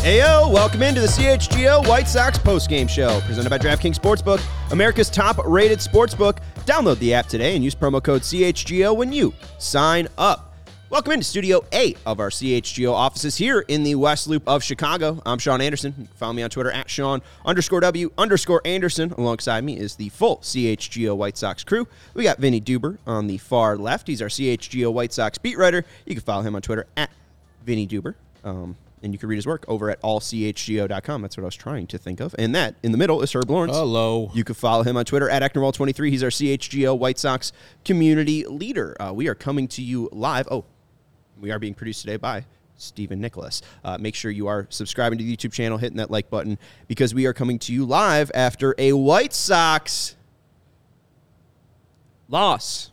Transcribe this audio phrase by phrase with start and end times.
[0.00, 4.40] Ayo, welcome into the CHGO White Sox postgame show presented by DraftKings Sportsbook,
[4.72, 6.38] America's top-rated sportsbook.
[6.60, 10.54] Download the app today and use promo code CHGO when you sign up.
[10.88, 15.20] Welcome into Studio A of our CHGO offices here in the West Loop of Chicago.
[15.26, 15.94] I'm Sean Anderson.
[15.98, 19.12] You can follow me on Twitter at Sean underscore W underscore Anderson.
[19.18, 21.86] Alongside me is the full CHGO White Sox crew.
[22.14, 24.08] We got Vinnie Duber on the far left.
[24.08, 25.84] He's our CHGO White Sox beat writer.
[26.06, 27.10] You can follow him on Twitter at
[27.66, 28.14] Vinnie Duber.
[28.42, 31.22] Um, and you can read his work over at allchgo.com.
[31.22, 32.34] That's what I was trying to think of.
[32.38, 33.76] And that in the middle is Herb Lawrence.
[33.76, 34.30] Hello.
[34.34, 36.10] You can follow him on Twitter at Ecknerwall23.
[36.10, 37.52] He's our CHGO White Sox
[37.84, 38.96] community leader.
[39.00, 40.48] Uh, we are coming to you live.
[40.50, 40.64] Oh,
[41.40, 42.44] we are being produced today by
[42.76, 43.62] Stephen Nicholas.
[43.84, 47.14] Uh, make sure you are subscribing to the YouTube channel, hitting that like button, because
[47.14, 50.16] we are coming to you live after a White Sox
[52.28, 52.90] loss.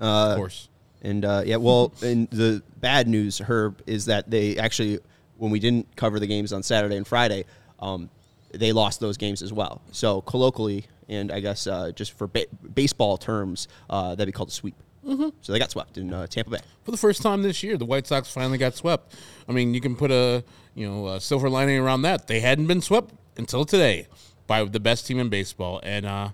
[0.00, 0.68] Uh, of course.
[1.02, 4.98] And uh, yeah, well, and the bad news, Herb, is that they actually,
[5.38, 7.44] when we didn't cover the games on Saturday and Friday,
[7.78, 8.10] um,
[8.52, 9.80] they lost those games as well.
[9.92, 14.48] So colloquially, and I guess uh, just for ba- baseball terms, uh, that'd be called
[14.48, 14.74] a sweep.
[15.06, 15.28] Mm-hmm.
[15.40, 16.58] So they got swept in uh, Tampa Bay.
[16.82, 19.14] For the first time this year, the White Sox finally got swept.
[19.48, 22.26] I mean, you can put a you know a silver lining around that.
[22.26, 24.06] They hadn't been swept until today
[24.46, 26.30] by the best team in baseball, and uh,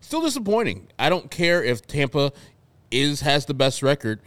[0.00, 0.88] still disappointing.
[0.98, 2.32] I don't care if Tampa
[2.90, 4.20] is has the best record.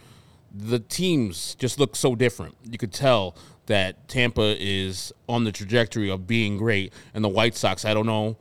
[0.55, 2.55] The teams just look so different.
[2.63, 3.35] You could tell
[3.67, 7.85] that Tampa is on the trajectory of being great, and the White Sox.
[7.85, 8.37] I don't know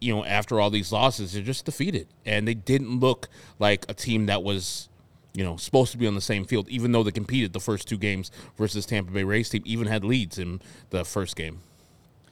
[0.00, 2.08] you know, after all these losses, they're just defeated.
[2.24, 4.88] And they didn't look like a team that was,
[5.32, 7.88] you know, supposed to be on the same field, even though they competed the first
[7.88, 11.60] two games versus Tampa Bay Rays team, even had leads in the first game.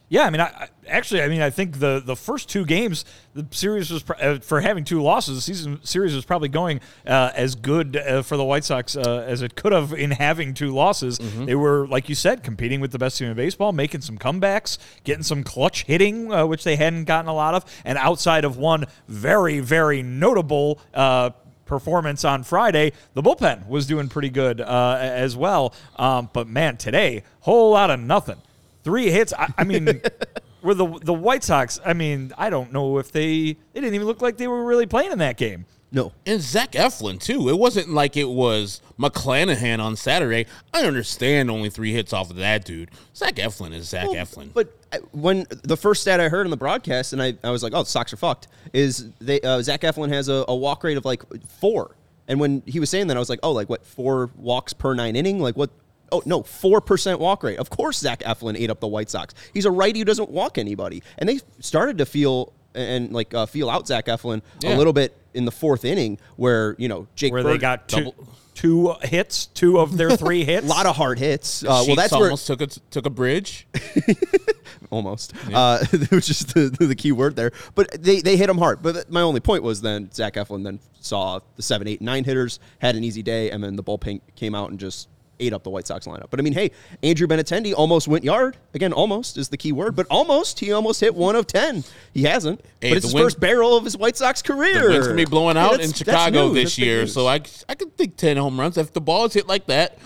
[0.07, 3.45] Yeah, I mean, I, actually, I mean, I think the the first two games, the
[3.49, 5.35] series was uh, for having two losses.
[5.35, 9.25] The season series was probably going uh, as good uh, for the White Sox uh,
[9.27, 11.17] as it could have in having two losses.
[11.17, 11.45] Mm-hmm.
[11.45, 14.77] They were, like you said, competing with the best team in baseball, making some comebacks,
[15.03, 18.57] getting some clutch hitting, uh, which they hadn't gotten a lot of, and outside of
[18.57, 21.31] one very very notable uh,
[21.65, 25.73] performance on Friday, the bullpen was doing pretty good uh, as well.
[25.95, 28.37] Um, but man, today, whole lot of nothing
[28.85, 29.33] three hits.
[29.33, 30.01] I, I mean,
[30.61, 31.81] were the the White Sox?
[31.83, 34.85] I mean, I don't know if they they didn't even look like they were really
[34.85, 35.65] playing in that game.
[35.91, 36.11] No.
[36.25, 37.47] And Zach Eflin, too.
[37.47, 40.45] It wasn't like it was McClanahan on Saturday.
[40.73, 42.91] I understand only three hits off of that dude.
[43.15, 44.53] Zach Eflin is Zach well, Eflin.
[44.53, 47.63] But uh, when the first stat I heard on the broadcast, and I, I was
[47.63, 50.83] like, oh, the Sox are fucked, is they uh, Zach Eflin has a, a walk
[50.83, 51.95] rate of like four.
[52.27, 54.95] And when he was saying that, I was like, oh, like what, four walks per
[54.95, 55.39] nine inning?
[55.39, 55.69] Like what,
[56.11, 57.57] Oh no, four percent walk rate.
[57.57, 59.33] Of course, Zach Eflin ate up the White Sox.
[59.53, 63.45] He's a righty who doesn't walk anybody, and they started to feel and like uh,
[63.45, 64.75] feel out Zach Eflin yeah.
[64.75, 67.87] a little bit in the fourth inning, where you know Jake where Bird they got
[67.87, 68.13] two,
[68.53, 71.63] two hits, two of their three hits, a lot of hard hits.
[71.63, 73.67] Uh, well, that's almost where took a took a bridge.
[74.91, 75.59] almost, yeah.
[75.59, 77.51] uh, which is the, the key word there.
[77.73, 78.81] But they they hit him hard.
[78.81, 82.59] But my only point was then Zach Eflin then saw the seven, eight, nine hitters
[82.79, 85.07] had an easy day, and then the bullpen came out and just
[85.39, 86.29] ate up the White Sox lineup.
[86.29, 86.71] But I mean, hey,
[87.03, 88.57] Andrew Benintendi almost went yard.
[88.73, 90.59] Again, almost is the key word, but almost.
[90.59, 91.83] He almost hit one of 10.
[92.13, 92.61] He hasn't.
[92.81, 94.83] Hey, but it's his wind, first barrel of his White Sox career.
[94.83, 97.07] The wind's going to be blowing out in Chicago this year.
[97.07, 98.77] So I, I could think 10 home runs.
[98.77, 99.97] If the ball is hit like that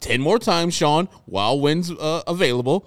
[0.00, 2.86] 10 more times, Sean, while wind's uh, available,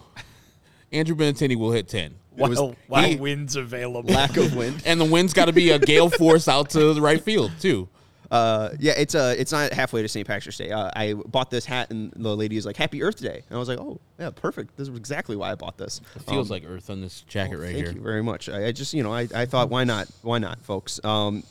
[0.92, 2.16] Andrew Benintendi will hit 10.
[2.36, 4.12] While, while he, wind's available.
[4.12, 4.82] Lack of wind.
[4.86, 7.88] and the wind's got to be a gale force out to the right field, too.
[8.34, 10.26] Uh, yeah, it's uh, it's not halfway to St.
[10.26, 10.72] Patrick's Day.
[10.72, 13.60] Uh, I bought this hat, and the lady is like, "Happy Earth Day," and I
[13.60, 14.76] was like, "Oh, yeah, perfect.
[14.76, 17.58] This is exactly why I bought this." It feels um, like Earth on this jacket
[17.58, 17.86] oh, right thank here.
[17.86, 18.50] Thank you very much.
[18.50, 20.08] I, I, just, you know, I, I thought, why not?
[20.24, 21.00] Why not, folks?
[21.04, 21.44] Um,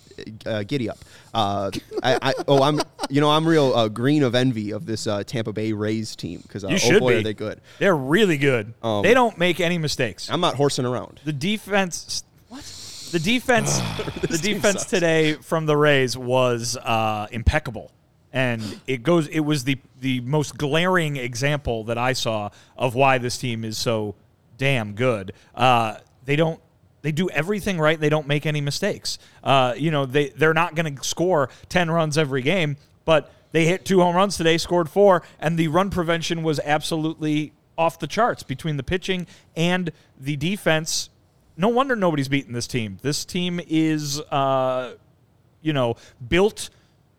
[0.44, 0.98] uh, giddy up.
[1.32, 1.70] Uh,
[2.02, 5.22] I, I, oh, I'm, you know, I'm real uh, green of envy of this uh,
[5.22, 7.20] Tampa Bay Rays team because uh, you oh should boy, be.
[7.20, 7.60] are they good?
[7.78, 8.74] They're really good.
[8.82, 10.28] Um, they don't make any mistakes.
[10.28, 11.20] I'm not horsing around.
[11.24, 12.24] The defense.
[13.12, 13.78] The defense,
[14.22, 17.92] the defense today from the Rays was uh, impeccable,
[18.32, 19.28] and it goes.
[19.28, 23.76] It was the the most glaring example that I saw of why this team is
[23.76, 24.14] so
[24.56, 25.34] damn good.
[25.54, 26.58] Uh, they don't.
[27.02, 28.00] They do everything right.
[28.00, 29.18] They don't make any mistakes.
[29.44, 33.66] Uh, you know, they they're not going to score ten runs every game, but they
[33.66, 38.06] hit two home runs today, scored four, and the run prevention was absolutely off the
[38.06, 41.10] charts between the pitching and the defense
[41.56, 42.98] no wonder nobody's beating this team.
[43.02, 44.94] This team is, uh,
[45.60, 45.96] you know,
[46.28, 46.70] built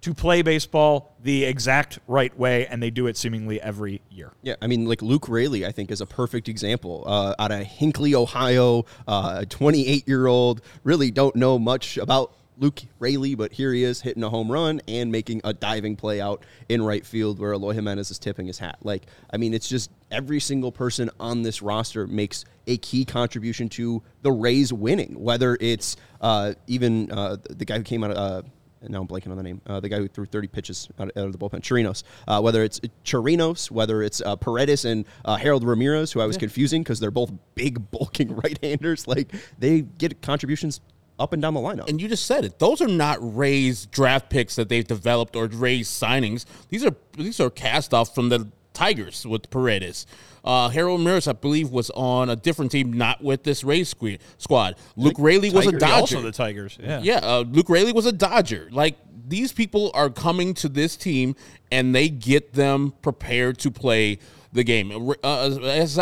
[0.02, 4.34] to play baseball the exact right way, and they do it seemingly every year.
[4.42, 7.06] Yeah, I mean, like Luke Raley, I think, is a perfect example.
[7.08, 12.34] Uh, out of Hinckley, Ohio, uh, a 28 year old, really don't know much about
[12.58, 16.22] Luke Raley, but here he is hitting a home run and making a diving play
[16.22, 18.78] out in right field where Eloy Jimenez is tipping his hat.
[18.84, 23.70] Like, I mean, it's just every single person on this roster makes a key contribution
[23.70, 28.18] to the Rays winning, whether it's uh, even uh, the guy who came out of.
[28.18, 28.48] Uh,
[28.88, 29.62] now I'm blanking on the name.
[29.66, 32.04] Uh, the guy who threw 30 pitches out, out of the bullpen, Chirinos.
[32.28, 36.36] Uh, whether it's Chirinos, whether it's uh, Paredes and uh, Harold Ramirez, who I was
[36.36, 36.42] yeah.
[36.42, 39.08] confusing because they're both big, bulking right-handers.
[39.08, 40.82] Like they get contributions
[41.20, 41.90] up and down the lineup.
[41.90, 45.48] And you just said it; those are not Rays draft picks that they've developed or
[45.48, 46.46] Rays signings.
[46.70, 50.06] These are these are cast off from the Tigers with Paredes.
[50.44, 53.96] Uh, Harold Ramirez, I believe, was on a different team, not with this Rays
[54.38, 54.76] squad.
[54.98, 56.18] Luke Raley was a Dodger.
[56.18, 57.00] Also the Tigers, yeah.
[57.02, 58.68] Yeah, uh, Luke Raley was a Dodger.
[58.72, 61.36] Like these people are coming to this team,
[61.72, 64.20] and they get them prepared to play
[64.52, 65.14] the game.
[65.24, 65.58] Uh,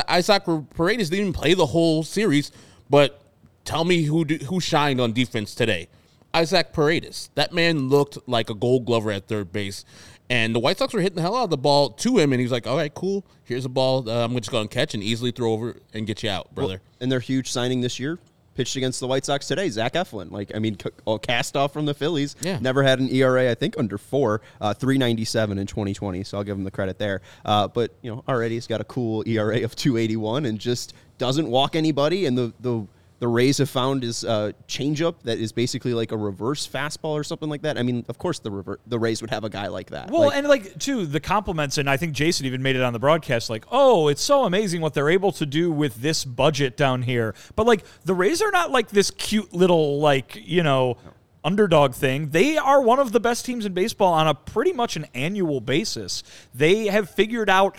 [0.07, 0.43] Isaac
[0.75, 2.51] Paredes didn't even play the whole series,
[2.89, 3.20] but
[3.65, 5.87] tell me who who shined on defense today.
[6.33, 7.29] Isaac Paredes.
[7.35, 9.83] That man looked like a gold glover at third base.
[10.29, 12.39] And the White Sox were hitting the hell out of the ball to him, and
[12.39, 13.25] he's like, "All right, cool.
[13.43, 14.09] Here's a ball.
[14.09, 16.55] Uh, I'm gonna just going to catch and easily throw over and get you out,
[16.55, 18.17] brother." Well, and their huge signing this year
[18.55, 19.69] pitched against the White Sox today.
[19.69, 22.37] Zach Eflin, like I mean, c- cast off from the Phillies.
[22.41, 22.59] Yeah.
[22.59, 26.23] Never had an ERA, I think, under four, uh, three ninety seven in twenty twenty.
[26.23, 27.21] So I'll give him the credit there.
[27.43, 30.59] Uh, but you know, already he's got a cool ERA of two eighty one, and
[30.59, 32.25] just doesn't walk anybody.
[32.25, 32.87] And the the
[33.21, 37.23] the Rays have found is a changeup that is basically like a reverse fastball or
[37.23, 37.77] something like that.
[37.77, 40.09] I mean, of course, the rever- the Rays would have a guy like that.
[40.09, 42.93] Well, like, and like too, the compliments, and I think Jason even made it on
[42.93, 43.47] the broadcast.
[43.47, 47.35] Like, oh, it's so amazing what they're able to do with this budget down here.
[47.55, 50.71] But like, the Rays are not like this cute little like you know.
[50.71, 50.97] No
[51.43, 52.29] underdog thing.
[52.29, 55.59] They are one of the best teams in baseball on a pretty much an annual
[55.59, 56.21] basis.
[56.53, 57.77] They have figured out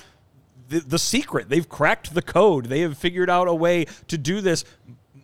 [0.69, 1.49] the, the secret.
[1.49, 2.67] They've cracked the code.
[2.67, 4.65] They have figured out a way to do this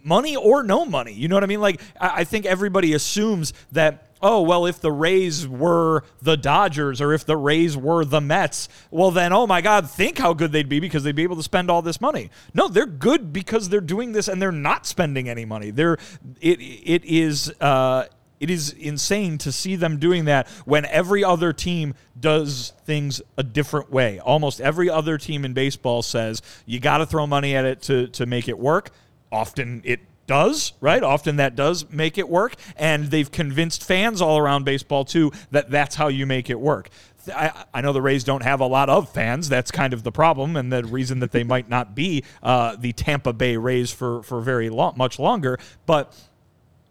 [0.09, 1.13] money or no money.
[1.13, 1.61] You know what I mean?
[1.61, 7.01] Like, I, I think everybody assumes that oh, well, if the Rays were the Dodgers
[7.01, 10.53] or if the Rays were the Mets, well, then, oh my God, think how good
[10.53, 12.31] they'd be because they'd be able to spend all this money.
[12.55, 15.71] No, they're good because they're doing this and they're not spending any money.
[15.71, 15.99] They're,
[16.41, 18.07] it, it is, uh,
[18.41, 23.43] it is insane to see them doing that when every other team does things a
[23.43, 24.21] different way.
[24.21, 28.07] Almost every other team in baseball says you got to throw money at it to,
[28.09, 28.91] to make it work
[29.31, 31.03] often it does, right?
[31.03, 32.55] Often that does make it work.
[32.77, 36.91] And they've convinced fans all around baseball, too, that that's how you make it work.
[37.35, 39.49] I, I, know the Rays don't have a lot of fans.
[39.49, 42.93] That's kind of the problem, and the reason that they might not be uh, the
[42.93, 45.59] Tampa Bay Rays for for very long, much longer.
[45.85, 46.19] But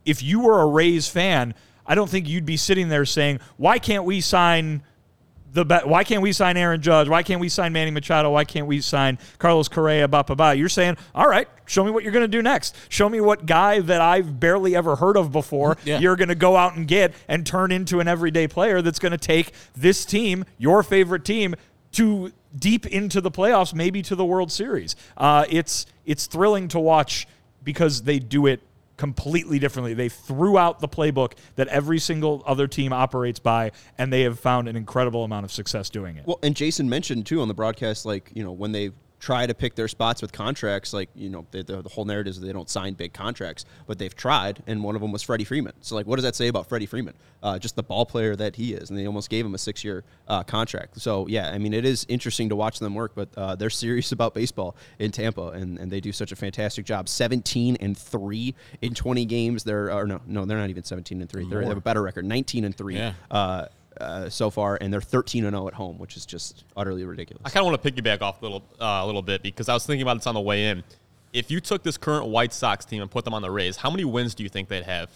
[0.06, 1.56] if you were a Rays fan,
[1.86, 4.84] I don't think you'd be sitting there saying, "Why can't we sign?"
[5.54, 7.08] The be- why can't we sign Aaron Judge?
[7.08, 8.32] Why can't we sign Manny Machado?
[8.32, 10.08] Why can't we sign Carlos Correa?
[10.08, 10.56] Ba, ba, ba.
[10.56, 12.76] You're saying, all right, show me what you're going to do next.
[12.90, 16.00] Show me what guy that I've barely ever heard of before yeah.
[16.00, 19.14] you're going to go out and get and turn into an everyday player that's going
[19.14, 21.56] to take this team, your favorite team,
[21.94, 24.96] to deep into the playoffs, maybe to the World Series.
[25.16, 27.28] Uh, it's it's thrilling to watch
[27.64, 28.62] because they do it
[28.98, 29.94] completely differently.
[29.94, 34.40] They threw out the playbook that every single other team operates by, and they have
[34.40, 36.26] found an incredible amount of success doing it.
[36.26, 39.54] Well, and Jason mentioned too on the broadcast, like you know when they try to
[39.54, 40.94] pick their spots with contracts.
[40.94, 43.98] Like you know, the, the, the, whole narrative is they don't sign big contracts, but
[43.98, 45.74] they've tried, and one of them was Freddie Freeman.
[45.82, 47.16] So like, what does that say about Freddie Freeman?
[47.42, 50.04] Uh, just the ball player that he is, and they almost gave him a six-year
[50.28, 51.00] uh, contract.
[51.00, 54.12] So yeah, I mean, it is interesting to watch them work, but uh, they're serious
[54.18, 57.10] about baseball in Tampa, and, and they do such a fantastic job.
[57.10, 59.64] Seventeen and three in twenty games.
[59.64, 62.26] They're or no, no, they're not even seventeen and 3 they have a better record,
[62.26, 62.96] nineteen and three.
[62.96, 63.14] Yeah.
[64.00, 67.42] Uh, so far, and they're 13 and 0 at home, which is just utterly ridiculous.
[67.46, 69.74] I kind of want to piggyback off a little, uh, a little bit because I
[69.74, 70.84] was thinking about this on the way in.
[71.34, 73.90] If you took this current White Sox team and put them on the Rays, how
[73.90, 75.10] many wins do you think they'd have?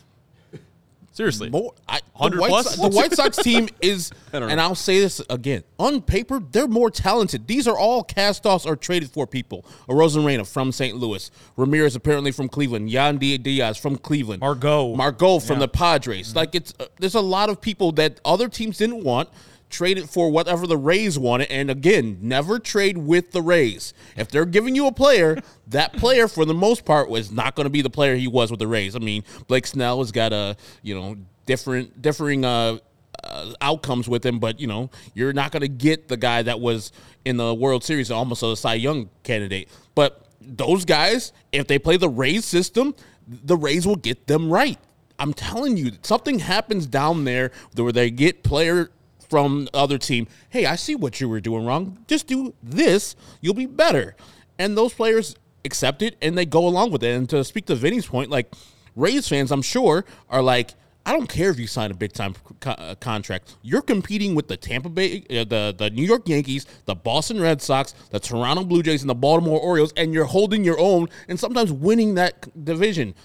[1.14, 1.74] Seriously, more
[2.16, 2.76] hundred plus.
[2.78, 7.48] the White Sox team is, and I'll say this again: on paper, they're more talented.
[7.48, 9.66] These are all cast-offs or traded for people.
[9.90, 10.96] Arozarena from St.
[10.96, 15.60] Louis, Ramirez apparently from Cleveland, Yandy Diaz from Cleveland, Margot, Margot from yeah.
[15.60, 16.30] the Padres.
[16.30, 16.38] Mm-hmm.
[16.38, 19.28] Like it's uh, there's a lot of people that other teams didn't want
[19.72, 21.50] trade it for whatever the Rays wanted.
[21.50, 23.94] And again, never trade with the Rays.
[24.16, 25.38] If they're giving you a player,
[25.68, 28.52] that player for the most part was not going to be the player he was
[28.52, 28.96] with the Rays.
[28.96, 32.78] I mean, Blake Snell has got a you know different differing uh,
[33.24, 36.60] uh, outcomes with him, but you know you're not going to get the guy that
[36.60, 36.92] was
[37.26, 39.70] in the World Series, almost a Cy Young candidate.
[39.96, 42.96] But those guys, if they play the Rays system,
[43.28, 44.80] the Rays will get them right.
[45.20, 48.90] I'm telling you, something happens down there where they get player
[49.32, 51.98] from the other team, hey, I see what you were doing wrong.
[52.06, 54.18] Just do this, you'll be better.
[54.60, 57.16] And those players accept it and they go along with it.
[57.16, 58.54] And to speak to Vinnie's point, like
[58.96, 60.72] Rays fans, I'm sure, are like,
[61.06, 63.56] I don't care if you sign a big time co- uh, contract.
[63.62, 67.62] You're competing with the Tampa Bay, uh, the the New York Yankees, the Boston Red
[67.62, 71.40] Sox, the Toronto Blue Jays, and the Baltimore Orioles, and you're holding your own and
[71.40, 73.16] sometimes winning that division.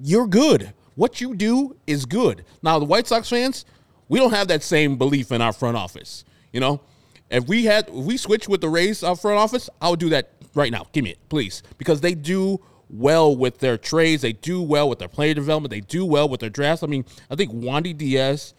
[0.00, 0.72] You're good.
[0.94, 2.44] What you do is good.
[2.62, 3.64] Now the White Sox fans,
[4.08, 6.24] we don't have that same belief in our front office.
[6.52, 6.80] You know,
[7.30, 10.08] if we had if we switched with the Rays uh, front office, I would do
[10.10, 10.86] that right now.
[10.92, 14.22] Give me it, please, because they do well with their trades.
[14.22, 15.70] They do well with their player development.
[15.70, 16.82] They do well with their drafts.
[16.82, 18.54] I mean, I think Wandy Diaz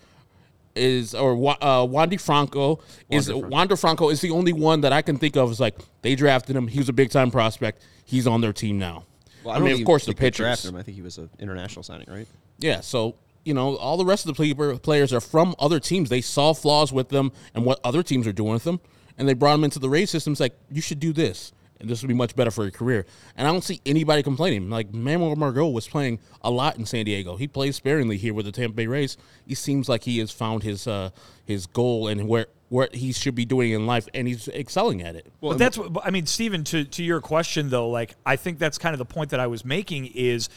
[0.76, 5.18] is or uh, Wandy Franco is Wander Franco is the only one that I can
[5.18, 5.52] think of.
[5.52, 6.68] Is like they drafted him.
[6.68, 7.82] He was a big time prospect.
[8.06, 9.06] He's on their team now.
[9.44, 10.46] Well, I, mean, of course, the pitchers.
[10.46, 10.76] drafted him.
[10.76, 12.28] I think he was an international signing, right?
[12.60, 13.16] Yeah, so
[13.48, 16.10] you know, all the rest of the players are from other teams.
[16.10, 18.82] They saw flaws with them and what other teams are doing with them,
[19.18, 20.34] and they brought them into the race system.
[20.34, 23.06] It's like you should do this, and this would be much better for your career.
[23.38, 24.70] And I don't see anybody complaining.
[24.70, 27.38] Like Manuel Margot was playing a lot in San Diego.
[27.38, 29.16] He plays sparingly here with the Tampa Bay Rays.
[29.46, 31.12] He seems like he has found his uh,
[31.46, 35.16] his goal and where what he should be doing in life, and he's excelling at
[35.16, 35.32] it.
[35.40, 36.66] but that's what I mean, Stephen.
[36.66, 39.48] To to your question though, like I think that's kind of the point that I
[39.48, 40.50] was making is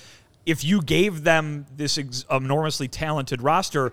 [0.47, 3.93] if you gave them this ex- enormously talented roster,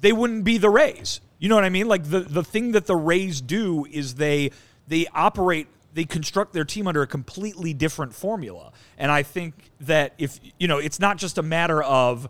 [0.00, 1.20] they wouldn't be the Rays.
[1.38, 1.88] You know what I mean?
[1.88, 4.50] Like the the thing that the Rays do is they
[4.86, 8.72] they operate they construct their team under a completely different formula.
[8.98, 12.28] And I think that if you know, it's not just a matter of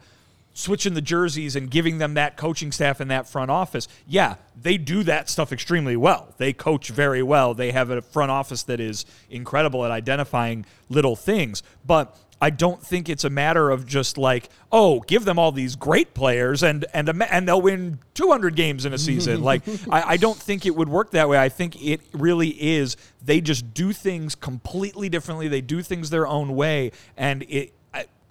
[0.59, 3.87] switching the jerseys and giving them that coaching staff and that front office.
[4.09, 6.35] Yeah, they do that stuff extremely well.
[6.37, 7.55] They coach very well.
[7.55, 11.63] They have a front office that is incredible at identifying little things.
[11.87, 15.75] But I don't think it's a matter of just like, oh, give them all these
[15.77, 19.43] great players and and a- and they'll win 200 games in a season.
[19.51, 21.39] like, I, I don't think it would work that way.
[21.39, 22.97] I think it really is.
[23.25, 25.49] They just do things completely differently.
[25.49, 27.73] They do things their own way, and it.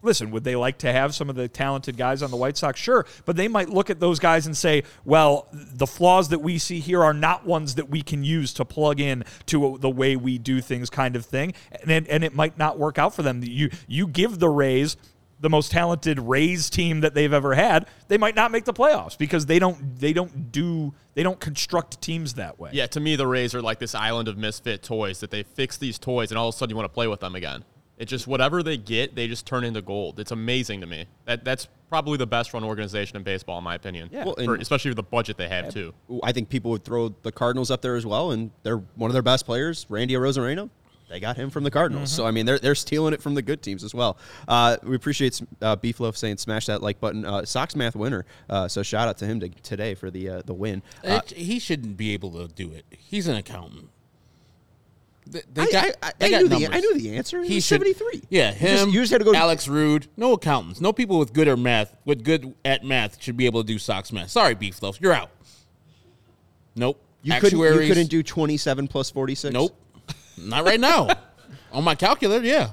[0.08, 2.80] Listen, would they like to have some of the talented guys on the White Sox?
[2.80, 6.58] Sure, but they might look at those guys and say, "Well, the flaws that we
[6.58, 10.16] see here are not ones that we can use to plug in to the way
[10.16, 13.22] we do things," kind of thing, and it, and it might not work out for
[13.22, 13.44] them.
[13.44, 14.96] You you give the Rays
[15.40, 19.18] the most talented Rays team that they've ever had, they might not make the playoffs
[19.18, 22.72] because they don't they don't do they don't construct teams that way.
[22.74, 25.78] Yeah, to me, the Rays are like this island of misfit toys that they fix
[25.78, 27.64] these toys and all of a sudden you want to play with them again.
[27.98, 30.20] It just whatever they get, they just turn into gold.
[30.20, 31.06] It's amazing to me.
[31.26, 34.10] That that's probably the best run organization in baseball, in my opinion.
[34.12, 34.26] Yeah.
[34.26, 35.94] Well, For- especially with the budget they have too.
[36.24, 39.14] I think people would throw the Cardinals up there as well, and they're one of
[39.14, 40.70] their best players, Randy Arozarena.
[41.10, 43.42] They got him from the Cardinals, so I mean they're they're stealing it from the
[43.42, 44.18] good teams as well.
[44.46, 47.24] Uh, we appreciate uh, Beefloaf saying smash that like button.
[47.26, 50.42] Uh, Sox math winner, uh, so shout out to him to, today for the uh,
[50.46, 50.84] the win.
[51.06, 52.86] Uh, It- he shouldn't be able to do it.
[52.90, 53.90] He's an accountant.
[55.30, 57.44] They, they I- got, I- I- they got knew the- I knew the answer.
[57.44, 58.22] He was should- 73.
[58.30, 58.90] Yeah, You just- him.
[58.90, 60.08] you just had to go Alex Rude.
[60.18, 60.80] No accountants.
[60.82, 63.78] No people with good or math with good at math should be able to do
[63.80, 64.30] Sox math.
[64.32, 65.30] Sorry, Beef Loaf, you're out.
[66.76, 67.02] Nope.
[67.24, 69.54] you couldn't you Actuaries, couldn't do twenty seven plus forty six.
[69.54, 69.76] Nope.
[70.38, 71.08] Not right now.
[71.72, 72.70] On my calculator, yeah.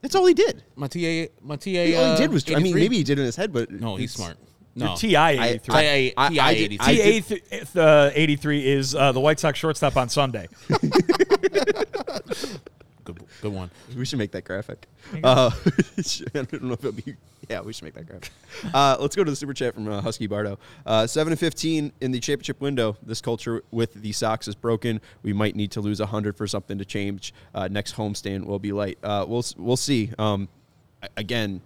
[0.00, 0.62] that's all he did.
[0.74, 1.94] My TA, my TA.
[1.96, 2.80] all uh, he did was I mean 83.
[2.80, 4.36] maybe he did it in his head, but No, he's it's- smart.
[4.74, 5.74] No, TI eighty three.
[5.74, 6.78] I, I- TI I did- 83.
[6.80, 10.48] I did- TA th- uh, 83 is uh, the White Sox shortstop on Sunday.
[13.04, 13.70] good, good one.
[13.96, 14.86] We should make that graphic.
[15.22, 15.50] Uh,
[15.98, 16.02] I
[16.32, 17.16] don't know if it'll be.
[17.50, 18.30] Yeah, we should make that graphic.
[18.72, 20.58] Uh, let's go to the super chat from uh, Husky Bardo.
[20.86, 22.96] Uh, Seven and fifteen in the championship window.
[23.02, 25.00] This culture with the Sox is broken.
[25.22, 27.34] We might need to lose hundred for something to change.
[27.54, 28.98] Uh, next homestand will be light.
[29.02, 30.12] Uh, we'll we'll see.
[30.18, 30.48] Um,
[31.16, 31.60] again,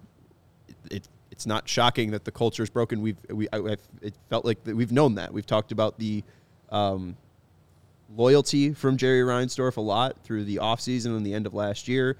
[0.89, 1.07] it,
[1.37, 2.99] it's not shocking that the culture is broken.
[2.99, 5.31] We've we I, I've, it felt like that we've known that.
[5.31, 6.23] We've talked about the
[6.71, 7.15] um,
[8.15, 12.17] loyalty from Jerry Reinsdorf a lot through the offseason and the end of last year.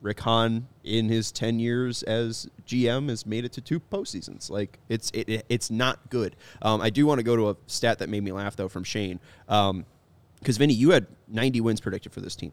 [0.00, 4.48] Rick Hahn, in his ten years as GM, has made it to two postseasons.
[4.48, 6.34] Like it's it, it- it's not good.
[6.62, 8.84] Um, I do want to go to a stat that made me laugh though from
[8.84, 12.52] Shane, because Vinnie, you had ninety wins predicted for this team.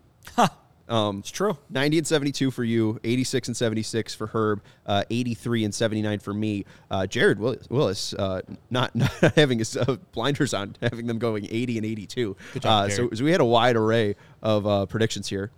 [0.89, 1.57] Um, It's true.
[1.69, 6.33] 90 and 72 for you, 86 and 76 for Herb, uh, 83 and 79 for
[6.33, 6.65] me.
[6.89, 11.47] Uh, Jared Willis, Willis uh, not, not having his uh, blinders on, having them going
[11.49, 12.35] 80 and 82.
[12.53, 15.51] Good job, uh, so, so we had a wide array of uh, predictions here.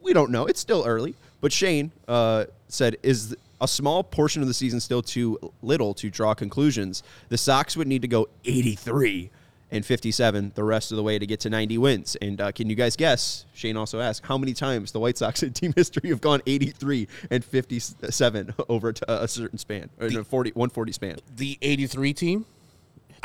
[0.00, 0.46] We don't know.
[0.46, 1.14] It's still early.
[1.40, 6.08] But Shane uh, said, is a small portion of the season still too little to
[6.10, 7.02] draw conclusions?
[7.28, 9.30] The Sox would need to go 83
[9.72, 12.14] and 57 the rest of the way to get to 90 wins.
[12.16, 13.46] And uh, can you guys guess?
[13.54, 17.08] Shane also asked how many times the White Sox in team history have gone 83
[17.30, 21.16] and 57 over to a certain span, or a 40, 140 span.
[21.36, 22.46] The 83 team.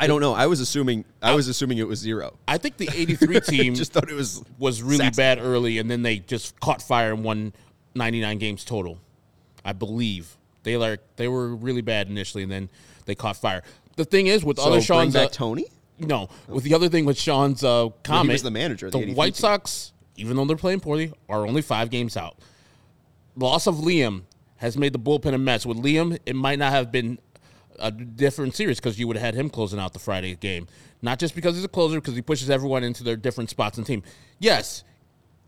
[0.00, 0.32] I don't know.
[0.32, 2.38] I was assuming I was assuming it was zero.
[2.46, 5.20] I think the 83 team Just thought it was was really Saxon.
[5.20, 7.52] bad early, and then they just caught fire and won
[7.96, 8.98] 99 games total.
[9.64, 12.68] I believe They like they were really bad initially, and then
[13.06, 13.64] they caught fire.
[13.96, 15.66] The thing is with So other Sean's back uh, Tony.
[15.98, 19.34] No, with the other thing with Sean's uh, comment, was the manager the the White
[19.34, 19.40] team.
[19.40, 22.36] Sox, even though they're playing poorly, are only five games out.
[23.36, 24.22] Loss of Liam
[24.56, 25.64] has made the bullpen a mess.
[25.64, 27.18] With Liam, it might not have been
[27.78, 30.66] a different series because you would have had him closing out the Friday game.
[31.00, 33.84] Not just because he's a closer, because he pushes everyone into their different spots in
[33.84, 34.02] team.
[34.40, 34.82] Yes,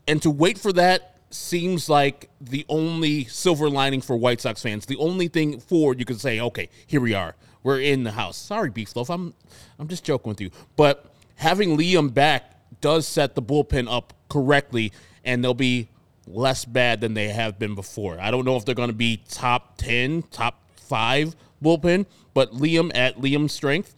[0.06, 4.86] and to wait for that seems like the only silver lining for White Sox fans.
[4.86, 7.34] The only thing forward you could say, okay, here we are.
[7.62, 8.36] We're in the house.
[8.36, 9.34] Sorry, Beefloaf, I'm
[9.78, 10.50] I'm just joking with you.
[10.76, 14.92] But having Liam back does set the bullpen up correctly,
[15.24, 15.88] and they'll be
[16.26, 18.18] less bad than they have been before.
[18.20, 22.90] I don't know if they're going to be top 10, top 5 bullpen, but Liam
[22.94, 23.94] at Liam's strength,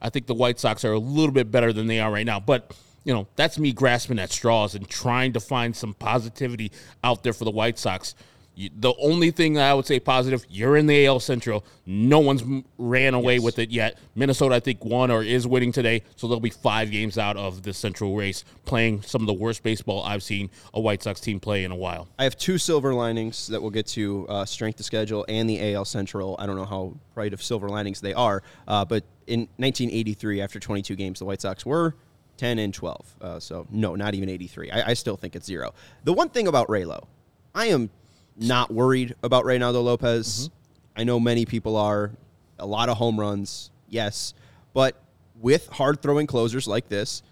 [0.00, 2.40] I think the White Sox are a little bit better than they are right now.
[2.40, 7.22] But, you know, that's me grasping at straws and trying to find some positivity out
[7.22, 8.14] there for the White Sox.
[8.56, 11.62] You, the only thing that I would say positive, you're in the AL Central.
[11.84, 12.42] No one's
[12.78, 13.98] ran away with it yet.
[14.14, 17.62] Minnesota, I think, won or is winning today, so they'll be five games out of
[17.62, 21.38] the Central race, playing some of the worst baseball I've seen a White Sox team
[21.38, 22.08] play in a while.
[22.18, 25.74] I have two silver linings that we'll get to uh, strength of schedule and the
[25.74, 26.34] AL Central.
[26.38, 30.58] I don't know how bright of silver linings they are, uh, but in 1983, after
[30.58, 31.94] 22 games, the White Sox were
[32.38, 33.16] 10 and 12.
[33.20, 34.70] Uh, so, no, not even 83.
[34.70, 35.74] I, I still think it's zero.
[36.04, 37.06] The one thing about ReyLo,
[37.54, 37.90] I am
[38.36, 40.50] not worried about Reynaldo Lopez.
[40.96, 42.12] I know many people are.
[42.58, 44.34] A lot of home runs, yes.
[44.72, 45.00] But
[45.40, 47.22] with hard throwing closers like this,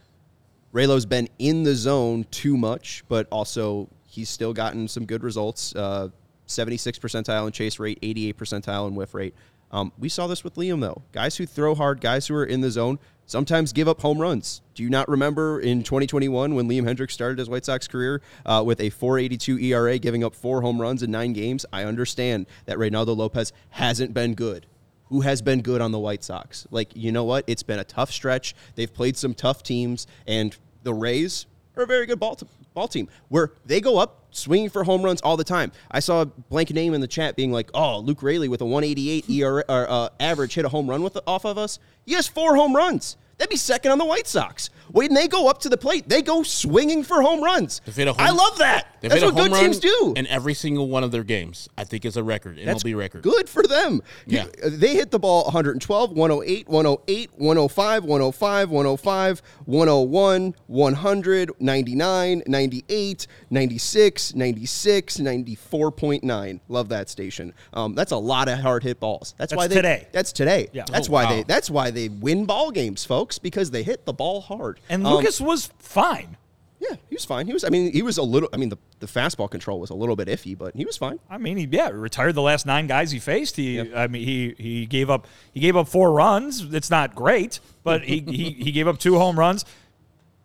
[0.72, 5.74] ReyLo's been in the zone too much, but also he's still gotten some good results.
[5.74, 6.08] Uh,
[6.46, 9.34] 76 percentile in chase rate, 88 percentile in whiff rate.
[9.70, 11.02] Um, we saw this with Liam, though.
[11.12, 14.62] Guys who throw hard, guys who are in the zone, sometimes give up home runs.
[14.74, 18.62] Do you not remember in 2021 when Liam Hendriks started his White Sox career uh,
[18.64, 21.64] with a 482 ERA, giving up four home runs in nine games?
[21.72, 24.66] I understand that Reynaldo Lopez hasn't been good
[25.08, 26.66] who has been good on the White Sox.
[26.70, 27.44] Like, you know what?
[27.46, 28.54] It's been a tough stretch.
[28.74, 32.38] They've played some tough teams, and the Rays are a very good ball,
[32.74, 35.72] ball team where they go up swinging for home runs all the time.
[35.90, 38.66] I saw a blank name in the chat being like, oh, Luke Raley with a
[38.66, 41.78] 188 ERA, or, uh, average hit a home run with off of us.
[42.04, 43.16] He has four home runs.
[43.38, 44.70] That'd be second on the White Sox.
[44.92, 47.80] When they go up to the plate, they go swinging for home runs.
[47.84, 48.86] They've hit a home- I love that.
[49.00, 50.12] They've That's hit what home good run teams do.
[50.16, 51.68] in every single one of their games.
[51.76, 53.22] I think is a record, MLB record.
[53.22, 54.02] Good for them.
[54.26, 54.44] You- Yeah.
[54.62, 64.34] they hit the ball 112, 108, 108, 105, 105, 105, 101, 100, 99, 98, 96,
[64.34, 66.60] 96, 94.9.
[66.68, 67.52] Love that station.
[67.72, 69.34] Um, that's a lot of hard hit balls.
[69.38, 70.08] That's, That's why they today.
[70.12, 70.68] That's today.
[70.72, 70.84] Yeah.
[70.90, 71.30] That's Oh, why wow.
[71.30, 74.80] they that's why they win ball games, folks, because they hit the ball hard.
[74.88, 76.36] And Um, Lucas was fine.
[76.80, 77.46] yeah, he was fine.
[77.46, 79.90] He was I mean, he was a little I mean the, the fastball control was
[79.90, 81.18] a little bit iffy, but he was fine.
[81.30, 83.56] I mean, he yeah retired the last nine guys he faced.
[83.56, 86.62] He I mean he he gave up he gave up four runs.
[86.74, 89.64] It's not great, but he he, he gave up two home runs.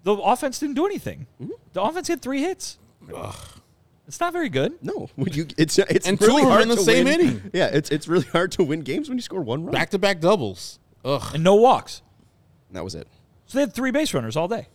[0.03, 1.27] The offense didn't do anything.
[1.41, 1.51] Mm-hmm.
[1.73, 2.77] The offense had three hits.
[3.13, 3.35] Ugh.
[4.07, 4.73] It's not very good.
[4.81, 7.19] No, when you it's it's And really of them hard in the to same win.
[7.19, 7.51] inning.
[7.53, 9.71] Yeah, it's it's really hard to win games when you score one run.
[9.73, 10.79] Back to back doubles.
[11.05, 12.01] Ugh, And no walks.
[12.71, 13.07] That was it.
[13.47, 14.67] So they had three base runners all day.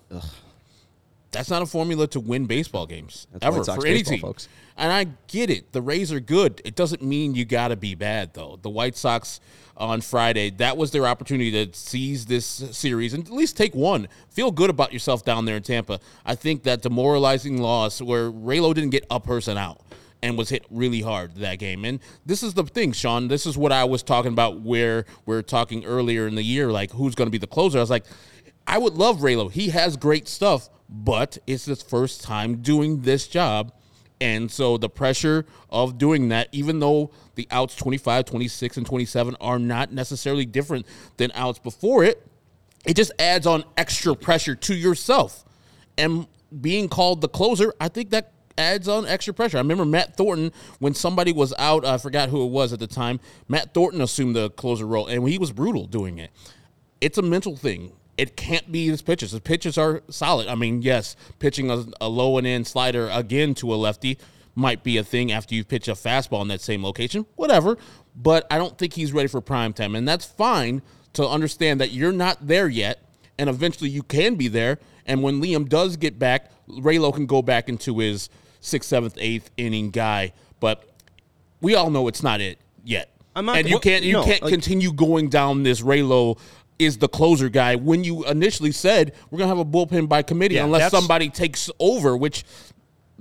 [1.31, 4.13] that's not a formula to win baseball games That's ever White Sox for any baseball,
[4.13, 4.21] team.
[4.23, 4.49] folks.
[4.77, 5.73] And I get it.
[5.73, 6.61] The Rays are good.
[6.65, 8.59] It doesn't mean you got to be bad though.
[8.61, 9.41] The White Sox
[9.77, 14.09] on Friday, that was their opportunity to seize this series and at least take one.
[14.31, 15.99] Feel good about yourself down there in Tampa.
[16.25, 19.81] I think that demoralizing loss where ReyLo didn't get a person out
[20.25, 21.85] and was hit really hard that game.
[21.85, 23.29] And this is the thing, Sean.
[23.29, 26.73] This is what I was talking about where we are talking earlier in the year,
[26.73, 27.77] like who's going to be the closer.
[27.77, 28.07] I was like,
[28.67, 29.53] I would love ReyLo.
[29.53, 33.75] He has great stuff, but it's his first time doing this job.
[34.19, 39.37] And so the pressure of doing that, even though the outs 25, 26, and 27
[39.43, 40.87] are not necessarily different
[41.19, 42.27] than outs before it,
[42.87, 45.45] it just adds on extra pressure to yourself.
[45.99, 46.27] And
[46.63, 49.59] being called the closer, I think that adds on extra pressure.
[49.59, 52.87] I remember Matt Thornton when somebody was out, I forgot who it was at the
[52.87, 53.21] time.
[53.49, 56.31] Matt Thornton assumed the closer role, and he was brutal doing it.
[57.01, 57.93] It's a mental thing.
[58.17, 59.33] It can't be his pitches.
[59.33, 60.47] His pitches are solid.
[60.47, 64.19] I mean, yes, pitching a, a low and in slider again to a lefty
[64.55, 67.77] might be a thing after you pitch a fastball in that same location, whatever.
[68.15, 70.83] But I don't think he's ready for prime time, and that's fine
[71.15, 73.03] to understand that you're not there yet,
[73.37, 74.79] and eventually you can be there.
[75.07, 78.29] And when Liam does get back, ReyLo can go back into his
[78.65, 80.33] sixth, seventh, eighth inning guy.
[80.61, 80.85] But
[81.61, 83.11] we all know it's not it yet.
[83.37, 86.39] I'm not- and you can't you no, can't like- continue going down this ReyLo
[86.79, 90.57] is the closer guy when you initially said we're gonna have a bullpen by committee
[90.57, 92.45] Yeah, unless somebody takes over, which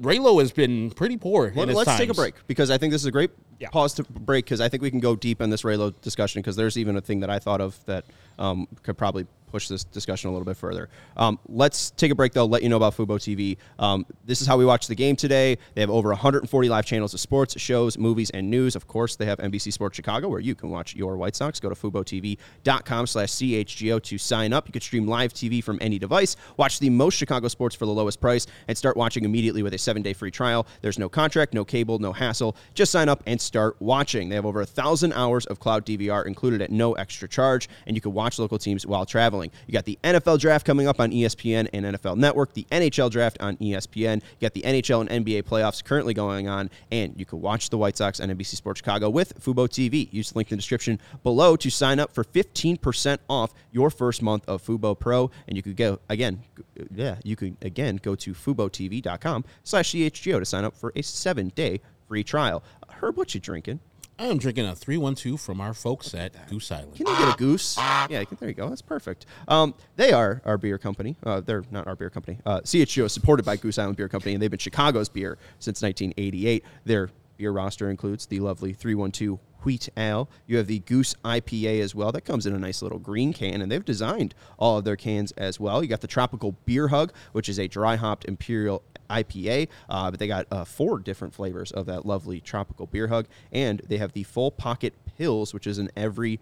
[0.02, 2.92] ReyLo has been pretty poor Let, in his us take a break because I think
[2.92, 3.30] this is a great
[3.60, 3.70] Yeah.
[3.70, 6.56] pause to break because I think we can go deep in this ReyLo discussion because
[6.56, 8.06] there's even a thing that I thought of that
[8.40, 10.90] um, could probably push this discussion a little bit further.
[11.16, 12.46] Um, let's take a break though.
[12.46, 13.58] Let you know about Fubo TV.
[13.78, 15.60] Um, this is how we watch the game today.
[15.76, 18.76] They have over 140 live channels of sports, shows, movies, and news.
[18.76, 21.60] Of course, they have NBC Sports Chicago where you can watch your White Sox.
[21.60, 24.68] Go to FuboTV.com/chgo to sign up.
[24.68, 26.36] You can stream live TV from any device.
[26.58, 29.78] Watch the most Chicago sports for the lowest price and start watching immediately with a
[29.78, 30.66] seven-day free trial.
[30.82, 32.56] There's no contract, no cable, no hassle.
[32.74, 34.30] Just sign up and start watching.
[34.30, 37.96] They have over a thousand hours of cloud DVR included at no extra charge, and
[37.96, 39.43] you can watch local teams while traveling.
[39.68, 43.38] You got the NFL draft coming up on ESPN and NFL Network, the NHL draft
[43.40, 44.16] on ESPN.
[44.18, 47.78] You got the NHL and NBA playoffs currently going on, and you can watch the
[47.78, 50.12] White Sox on NBC Sports Chicago with Fubo TV.
[50.12, 54.22] Use the link in the description below to sign up for 15% off your first
[54.22, 56.42] month of Fubo Pro, and you could go again,
[56.94, 61.82] yeah, you can again go to FuboTV.com slash CHGO to sign up for a seven-day
[62.08, 62.64] free trial.
[62.90, 63.80] Herb, what you drinking?
[64.20, 66.96] I am drinking a 312 from our folks at Goose Island.
[66.96, 67.78] Can you get a goose?
[67.78, 68.70] Yeah, can, there you go.
[68.70, 69.26] That's perfect.
[69.48, 71.16] Um, they are our beer company.
[71.24, 72.38] Uh, they're not our beer company.
[72.46, 75.82] Uh, CHGO is supported by Goose Island Beer Company, and they've been Chicago's beer since
[75.82, 76.64] 1988.
[76.86, 80.30] Their beer roster includes the lovely 312 Wheat Ale.
[80.48, 82.12] You have the Goose IPA as well.
[82.12, 85.32] That comes in a nice little green can, and they've designed all of their cans
[85.34, 85.82] as well.
[85.82, 90.20] You got the Tropical Beer Hug, which is a dry hopped imperial IPA, uh, but
[90.20, 94.14] they got uh, four different flavors of that lovely tropical beer hug, and they have
[94.14, 96.40] the full pocket pills, which is an every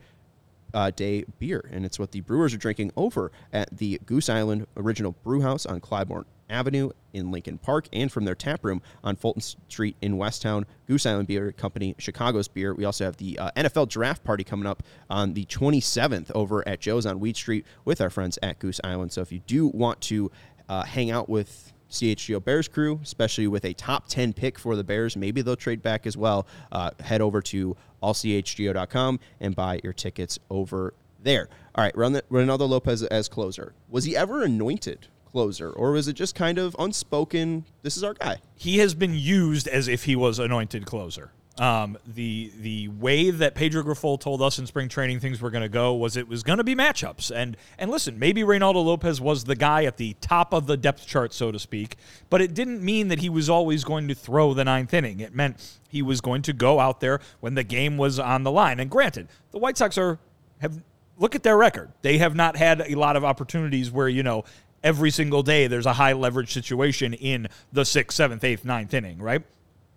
[0.74, 4.68] uh, day beer, and it's what the brewers are drinking over at the Goose Island
[4.78, 9.16] Original Brew House on Clybourn Avenue in Lincoln Park, and from their tap room on
[9.16, 10.66] Fulton Street in Westtown.
[10.88, 12.74] Goose Island Beer Company, Chicago's beer.
[12.74, 16.80] We also have the uh, NFL Draft Party coming up on the 27th over at
[16.80, 19.12] Joe's on Weed Street with our friends at Goose Island.
[19.12, 20.32] So if you do want to
[20.70, 24.84] uh, hang out with CHGO Bears crew, especially with a top 10 pick for the
[24.84, 25.18] Bears.
[25.18, 26.48] Maybe they'll trade back as well.
[26.72, 31.50] Uh, head over to allchgo.com and buy your tickets over there.
[31.76, 33.74] All right, Reynaldo Lopez as closer.
[33.90, 37.66] Was he ever anointed closer, or was it just kind of unspoken?
[37.82, 38.38] This is our guy.
[38.56, 41.32] he has been used as if he was anointed closer.
[41.60, 45.62] Um, the the way that Pedro Grifol told us in spring training things were going
[45.64, 47.30] to go was it was going to be matchups.
[47.36, 51.06] And and listen, maybe Reynaldo Lopez was the guy at the top of the depth
[51.06, 51.98] chart, so to speak,
[52.30, 55.20] but it didn't mean that he was always going to throw the ninth inning.
[55.20, 58.52] It meant he was going to go out there when the game was on the
[58.52, 58.80] line.
[58.80, 60.20] And granted, the White Sox are
[60.62, 60.82] have
[61.18, 61.92] look at their record.
[62.02, 64.46] They have not had a lot of opportunities where you know
[64.84, 69.20] every single day there's a high leverage situation in the sixth, seventh, eighth, ninth inning,
[69.20, 69.44] right?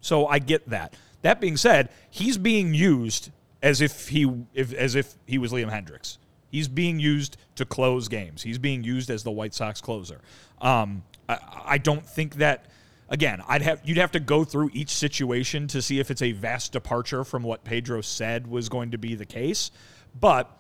[0.01, 0.95] So I get that.
[1.23, 3.31] That being said, he's being used
[3.63, 6.19] as if he if, as if he was Liam Hendriks.
[6.51, 8.43] He's being used to close games.
[8.43, 10.21] He's being used as the White Sox closer.
[10.61, 12.67] Um, I, I don't think that.
[13.11, 16.33] Again, I'd have you'd have to go through each situation to see if it's a
[16.33, 19.71] vast departure from what Pedro said was going to be the case.
[20.19, 20.51] But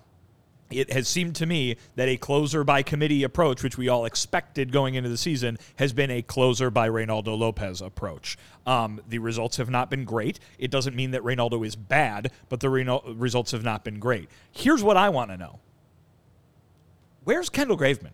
[0.70, 4.72] it has seemed to me that a closer by committee approach, which we all expected
[4.72, 8.36] going into the season, has been a closer by Reynaldo Lopez approach.
[8.66, 10.40] Um, the results have not been great.
[10.58, 14.28] It doesn't mean that Reynaldo is bad, but the results have not been great.
[14.52, 15.60] Here's what I want to know
[17.24, 18.12] Where's Kendall Graveman?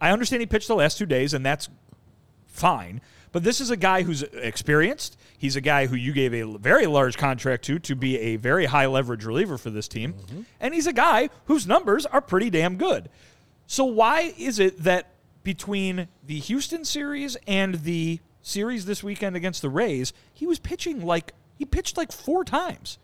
[0.00, 1.68] I understand he pitched the last two days, and that's
[2.46, 3.00] fine.
[3.32, 5.16] But this is a guy who's experienced.
[5.38, 8.66] He's a guy who you gave a very large contract to to be a very
[8.66, 10.14] high leverage reliever for this team.
[10.14, 10.40] Mm-hmm.
[10.60, 13.08] And he's a guy whose numbers are pretty damn good.
[13.66, 15.12] So why is it that
[15.42, 21.04] between the Houston series and the series this weekend against the Rays, he was pitching
[21.04, 22.98] like he pitched like four times.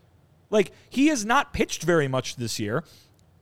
[0.49, 2.83] Like he has not pitched very much this year.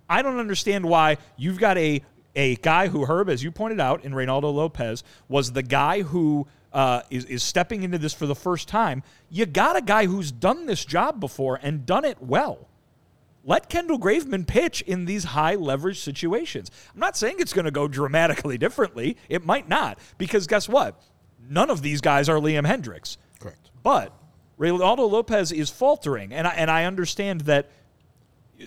[0.10, 2.04] I don't understand why you've got a
[2.36, 6.48] a guy who Herb, as you pointed out, in Reynaldo Lopez, was the guy who
[6.76, 9.02] uh, is is stepping into this for the first time.
[9.30, 12.68] You got a guy who's done this job before and done it well.
[13.46, 16.70] Let Kendall Graveman pitch in these high leverage situations.
[16.94, 19.18] I'm not saying it's going to go dramatically differently.
[19.30, 21.02] It might not, because guess what?
[21.48, 23.18] None of these guys are Liam Hendriks.
[23.40, 23.72] Correct.
[23.82, 24.12] But
[24.60, 27.70] Reynaldo Lopez is faltering, and I, and I understand that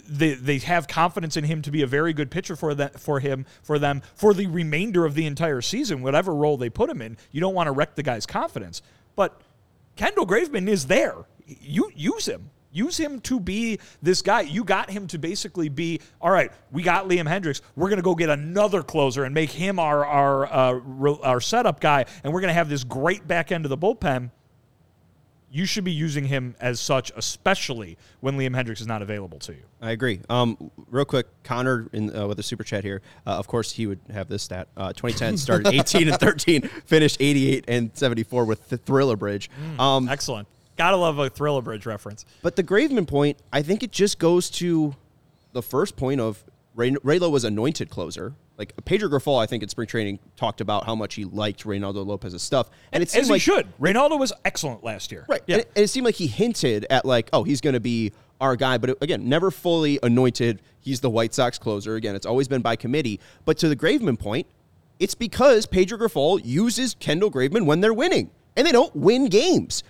[0.09, 3.21] they, they have confidence in him to be a very good pitcher for that for
[3.21, 7.01] him for them for the remainder of the entire season, whatever role they put him
[7.01, 7.17] in.
[7.31, 8.83] You don't want to wreck the guy's confidence,
[9.17, 9.41] but
[9.97, 11.17] Kendall Graveman is there.
[11.47, 12.51] You use him.
[12.71, 14.43] Use him to be this guy.
[14.43, 16.53] You got him to basically be all right.
[16.71, 17.63] We got Liam Hendriks.
[17.75, 22.05] We're gonna go get another closer and make him our our uh, our setup guy,
[22.23, 24.31] and we're gonna have this great back end of the bullpen
[25.51, 29.53] you should be using him as such, especially when Liam Hendriks is not available to
[29.53, 29.63] you.
[29.81, 30.21] I agree.
[30.29, 33.01] Um, real quick, Connor in, uh, with a super chat here.
[33.27, 34.69] Uh, of course, he would have this stat.
[34.77, 39.51] Uh, 2010 started 18 and 13, finished 88 and 74 with the Thriller Bridge.
[39.79, 40.49] Um, Excellent.
[40.77, 42.25] Gotta love a Thriller Bridge reference.
[42.43, 44.95] But the Graveman point, I think it just goes to
[45.53, 48.35] the first point of Ray, ReyLo was anointed closer.
[48.59, 52.05] Like Pedro Grifol, I think in spring training talked about how much he liked Reynaldo
[52.05, 53.69] Lopez's stuff, and it seemed As like he should.
[53.79, 55.25] Reynaldo was excellent last year.
[55.29, 55.41] right.
[55.47, 55.57] Yeah.
[55.57, 58.13] And, it, and it seemed like he hinted at like, oh, he's going to be
[58.41, 60.61] our guy, but again, never fully anointed.
[60.81, 61.97] He's the White Sox closer.
[61.97, 63.21] Again, it's always been by committee.
[63.45, 64.47] But to the Graveman point,
[64.99, 69.85] it's because Pedro Grifol uses Kendall Graveman when they're winning, and they don't win games.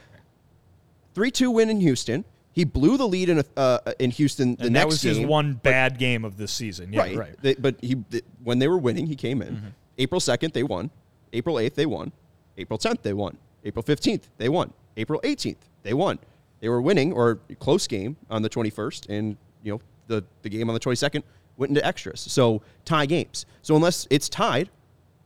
[1.15, 2.25] Three two win in Houston.
[2.59, 5.21] He blew the lead in a, uh, in Houston the and next that was his
[5.21, 6.93] one bad game of this season.
[6.93, 7.37] Yeah, right, right.
[7.41, 9.55] They- but he th- when they were winning, he came in.
[9.55, 9.67] Mm-hmm.
[9.99, 10.91] April second, they won.
[11.33, 12.11] April eighth, they won.
[12.57, 13.37] April tenth, they won.
[13.65, 14.73] April fifteenth, they won.
[14.97, 16.19] April eighteenth, they won.
[16.59, 20.49] They were winning or close game on the twenty first, and you know the the
[20.49, 21.23] game on the twenty second
[21.59, 22.21] went into extras.
[22.21, 23.47] So tie games.
[23.63, 24.69] So unless it's tied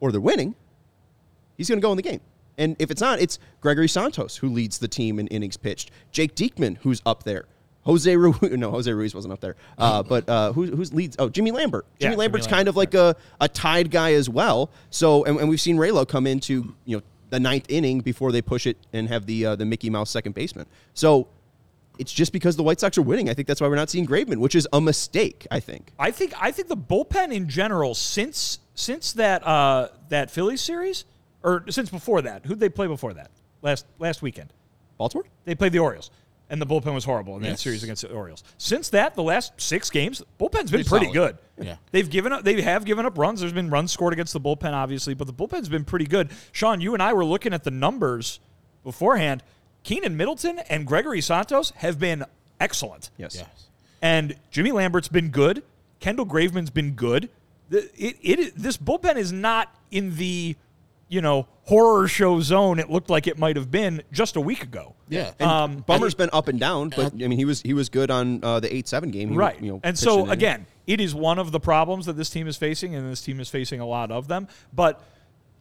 [0.00, 0.54] or they're winning,
[1.56, 2.20] he's going to go in the game.
[2.58, 5.90] And if it's not, it's Gregory Santos who leads the team in innings pitched.
[6.10, 7.46] Jake Diekman who's up there.
[7.84, 9.56] Jose Ruiz, no, Jose Ruiz wasn't up there.
[9.78, 11.16] Uh, but uh, who, who's leads?
[11.18, 11.86] Oh, Jimmy Lambert.
[11.98, 14.70] Yeah, Jimmy Jimmy Lambert's Lambert, kind of like a, a tied guy as well.
[14.90, 18.42] So, and, and we've seen ReyLo come into you know the ninth inning before they
[18.42, 20.66] push it and have the uh, the Mickey Mouse second baseman.
[20.94, 21.28] So
[21.98, 23.28] it's just because the White Sox are winning.
[23.28, 25.46] I think that's why we're not seeing Graveman, which is a mistake.
[25.50, 25.92] I think.
[25.98, 31.04] I think I think the bullpen in general since since that uh, that Phillies series
[31.42, 33.30] or since before that, who'd they play before that?
[33.62, 34.52] Last last weekend.
[34.98, 35.24] Baltimore.
[35.44, 36.10] They played the Orioles.
[36.50, 37.60] And the bullpen was horrible in that Yes.
[37.62, 38.44] series against the Orioles.
[38.58, 41.38] Since that, the last six games, bullpen's been Pretty pretty solid.
[41.56, 41.66] good.
[41.66, 41.76] Yeah.
[41.92, 43.40] They've given up they have given up runs.
[43.40, 46.30] There's been runs scored against the bullpen, obviously, but the bullpen's been pretty good.
[46.52, 48.38] Sean, you and I were looking at the numbers
[48.84, 49.42] beforehand.
[49.82, 52.24] Keenan Middleton and Gregory Santos have been
[52.60, 53.10] excellent.
[53.16, 53.34] Yes.
[53.36, 53.68] Yes.
[54.02, 55.62] And Jimmy Lambert's been good.
[56.00, 57.30] Kendall Graveman's been good.
[57.70, 60.56] The, it, it, this bullpen is not in the,
[61.12, 64.62] you know, horror show zone it looked like it might have been just a week
[64.62, 64.96] ago.
[65.10, 65.32] Yeah.
[65.40, 68.42] Um, Bummer's been up and down, but I mean he was he was good on
[68.42, 69.60] uh, the eight seven game, He, Right.
[69.60, 72.56] You know, and so, again, it is one of the problems that this team is
[72.56, 74.48] facing, and this team is facing a lot of them.
[74.72, 75.04] But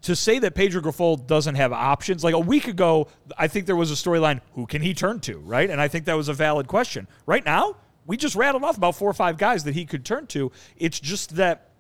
[0.03, 3.75] to say that Pedro Grifol doesn't have options, like a week ago, I think there
[3.75, 5.69] was a storyline who can he turn to, right?
[5.69, 7.09] And I think that was a valid question.
[7.25, 10.27] Right now, we just rattled off about four or five guys that he could turn
[10.27, 10.49] to.
[10.77, 11.70] It's just that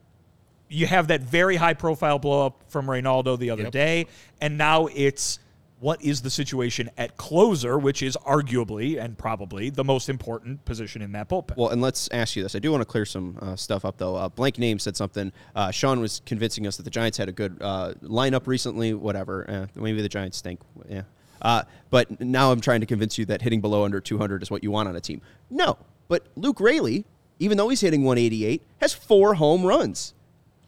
[0.71, 3.71] you have that very high profile blow up from Reynaldo the other Yep.
[3.71, 4.07] day,
[4.39, 5.39] and now it's
[5.79, 11.01] what is the situation at closer, which is arguably and probably the most important position
[11.01, 11.57] in that bullpen.
[11.57, 12.55] Well, and let's ask you this.
[12.55, 14.15] I do want to clear some uh, stuff up, though.
[14.15, 15.31] Uh, Blank Name said something.
[15.55, 18.93] Uh, Sean was convincing us that the Giants had a good uh, lineup recently.
[18.93, 19.49] Whatever.
[19.49, 20.59] Eh, maybe the Giants stink.
[20.87, 21.01] Yeah.
[21.41, 24.63] Uh, but now I'm trying to convince you that hitting below under 200 is what
[24.63, 25.21] you want on a team.
[25.49, 25.79] No.
[26.07, 27.05] But Luke Raley,
[27.39, 30.13] even though he's hitting 188, has four home runs.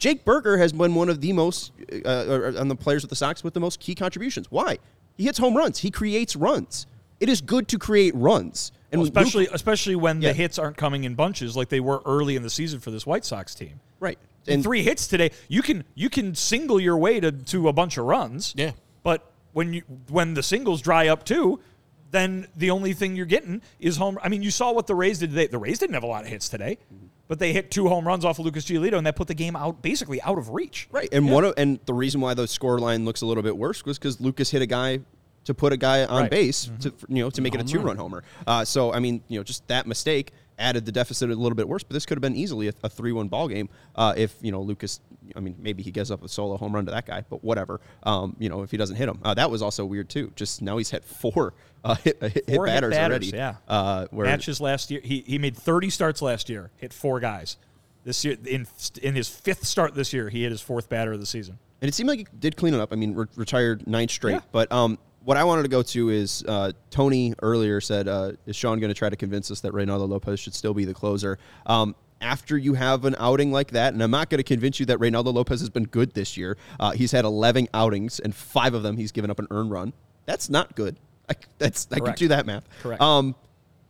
[0.03, 1.71] Jake Burger has been one of the most
[2.05, 4.51] uh, on the players with the Sox with the most key contributions.
[4.51, 4.77] Why?
[5.15, 5.79] He hits home runs.
[5.79, 6.87] He creates runs.
[7.21, 10.29] It is good to create runs, and Luke- especially especially when Yeah.
[10.29, 13.05] the hits aren't coming in bunches like they were early in the season for this
[13.05, 13.79] White Sox team.
[14.01, 14.19] right.
[14.45, 17.97] And three hits today, you can you can single your way to, to a bunch
[17.97, 18.53] of runs.
[18.57, 18.71] Yeah.
[19.01, 21.61] But when you when the singles dry up too,
[22.11, 24.19] then the only thing you're getting is home.
[24.21, 25.47] I mean, you saw what the Rays did today.
[25.47, 26.77] The Rays didn't have a lot of hits today,
[27.27, 29.55] but they hit two home runs off of Lucas Giolito, and that put the game
[29.55, 30.87] out basically out of reach.
[30.91, 33.57] Right, and one of and the reason why the score line looks a little bit
[33.57, 34.99] worse was because Lucas hit a guy
[35.45, 36.31] to put a guy on Right.
[36.31, 38.23] base to you know to make it a two run homer.
[38.47, 41.67] Uh, so I mean you know just that mistake added the deficit a little bit
[41.67, 44.35] worse, but this could have been easily a, a three one ball game uh, if
[44.41, 44.99] you know Lucas.
[45.35, 47.81] I mean maybe he gives up a solo home run to that guy, but whatever.
[48.03, 50.31] Um, you know if he doesn't hit him, uh, that was also weird too.
[50.35, 53.27] Just now he's hit four uh, hit, hit, hit Four hit batters, batters, already.
[53.37, 53.55] yeah.
[53.67, 57.57] uh, where Matches last year, he he made 30 starts last year, hit four guys.
[58.05, 58.67] This year, in
[59.01, 61.57] in his fifth start this year, he hit his fourth batter of the season.
[61.81, 62.93] And it seemed like he did clean it up.
[62.93, 64.33] I mean, re- retired ninth straight.
[64.33, 64.41] Yeah.
[64.51, 68.55] But um, what I wanted to go to is uh, Tony earlier said, uh, "Is
[68.55, 71.37] Sean going to try to convince us that Reynaldo Lopez should still be the closer?"
[71.65, 74.85] Um, after you have an outing like that, and I'm not going to convince you
[74.87, 76.57] that Reynaldo Lopez has been good this year.
[76.79, 79.93] Uh, he's had 11 outings, and five of them he's given up an earned run.
[80.25, 80.97] That's not good.
[81.29, 82.67] I, that's I can do that math.
[82.81, 83.01] Correct.
[83.01, 83.35] Um,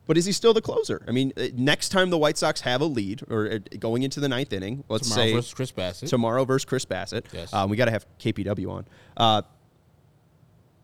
[0.06, 1.02] but is he still the closer?
[1.08, 4.20] I mean, uh, next time the White Sox have a lead or uh, going into
[4.20, 6.10] the ninth inning, let's Tomorrow say versus Chris Bassitt.
[6.10, 7.26] tomorrow versus Chris Bassitt.
[7.32, 7.54] Yes.
[7.54, 8.86] Um, we got to have KPW on.
[9.16, 9.42] Uh,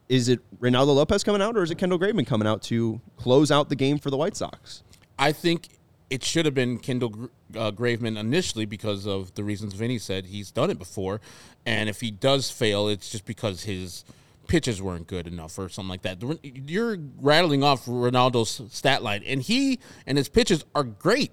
[0.07, 3.51] is it Reynaldo Lopez coming out or is it Kendall Graveman coming out to close
[3.51, 4.83] out the game for the White Sox?
[5.19, 5.67] I think
[6.09, 10.25] it should have been Kendall uh, Graveman initially because of the reasons Vinnie said.
[10.25, 11.21] He's done it before,
[11.65, 14.03] and if he does fail, it's just because his
[14.47, 16.21] pitches weren't good enough or something like that.
[16.43, 21.31] You're rattling off Reynaldo's stat line, and he and his pitches are great,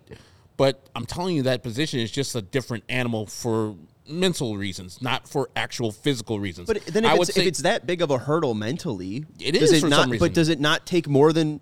[0.56, 3.74] but I'm telling you that position is just a different animal for
[4.08, 6.66] mental reasons, not for actual physical reasons.
[6.68, 9.80] But then if, it's, if it's that big of a hurdle mentally, it is it
[9.80, 10.02] for not?
[10.02, 10.26] some reason.
[10.26, 11.60] But does it not take more than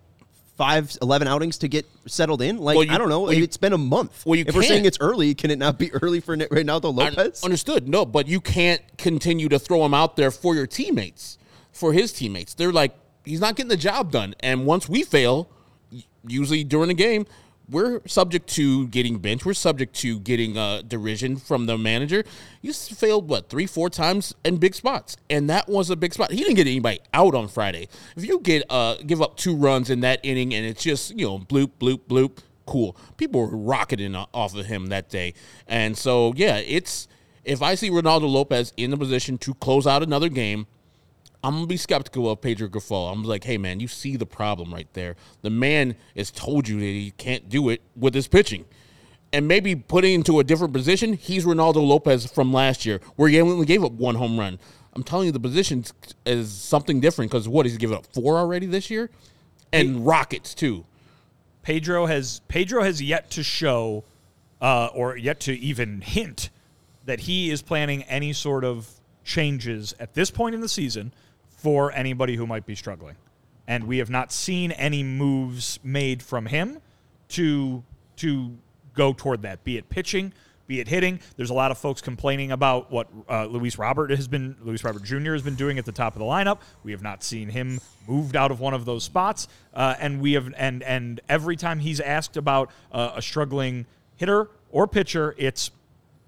[0.57, 2.57] five, 11 outings to get settled in?
[2.57, 3.21] Like Well, you- I don't know.
[3.21, 4.25] well, you- it's been a month.
[4.25, 7.09] well, you if we're saying it's early, can it not be early for Reynaldo I-
[7.09, 7.43] Lopez?
[7.43, 7.87] Understood.
[7.89, 11.37] No, but you can't continue to throw him out there for your teammates,
[11.71, 12.53] for his teammates.
[12.53, 14.35] They're like, he's not getting the job done.
[14.39, 15.49] And once we fail,
[16.27, 17.25] usually during the game,
[17.69, 19.45] we're subject to getting benched.
[19.45, 22.23] We're subject to getting uh, derision from the manager.
[22.61, 26.31] He's failed what three, four times in big spots, and that was a big spot.
[26.31, 27.87] He didn't get anybody out on Friday.
[28.15, 31.25] If you get uh, give up two runs in that inning, and it's just you
[31.25, 32.95] know bloop, bloop, bloop, cool.
[33.17, 35.33] People were rocketing off of him that day,
[35.67, 37.07] and so yeah, it's
[37.43, 40.67] if I see Reynaldo Lopez in the position to close out another game,
[41.45, 43.11] I'm gonna be skeptical of Pedro Grifol.
[43.11, 45.15] I'm like, hey man, you see the problem right there.
[45.43, 48.65] The man has told you that he can't do it with his pitching.
[49.31, 53.39] And maybe putting into a different position, he's Reynaldo Lopez from last year, where he
[53.39, 54.57] only gave up one home run.
[54.93, 55.85] I'm telling you, the position
[56.25, 59.11] is something different because what he's given up four already this year,
[59.71, 60.83] and Rockets too.
[61.61, 64.03] Pedro has Pedro has yet to show,
[64.61, 66.49] uh, or yet to even hint
[67.05, 68.89] that he is planning any sort of
[69.23, 71.11] changes at this point in the season
[71.65, 73.15] for anybody who might be struggling,
[73.67, 76.79] and we have not seen any moves made from him
[77.29, 77.83] to
[78.17, 78.55] to
[78.93, 79.63] go toward that.
[79.63, 80.31] Be it pitching,
[80.67, 81.19] be it hitting.
[81.37, 85.01] There's a lot of folks complaining about what uh, Luis Robert has been, Luis Robert
[85.01, 85.31] Jr.
[85.31, 86.59] has been doing at the top of the lineup.
[86.83, 90.33] We have not seen him moved out of one of those spots, uh, and we
[90.33, 95.71] have, and and every time he's asked about uh, a struggling hitter or pitcher, it's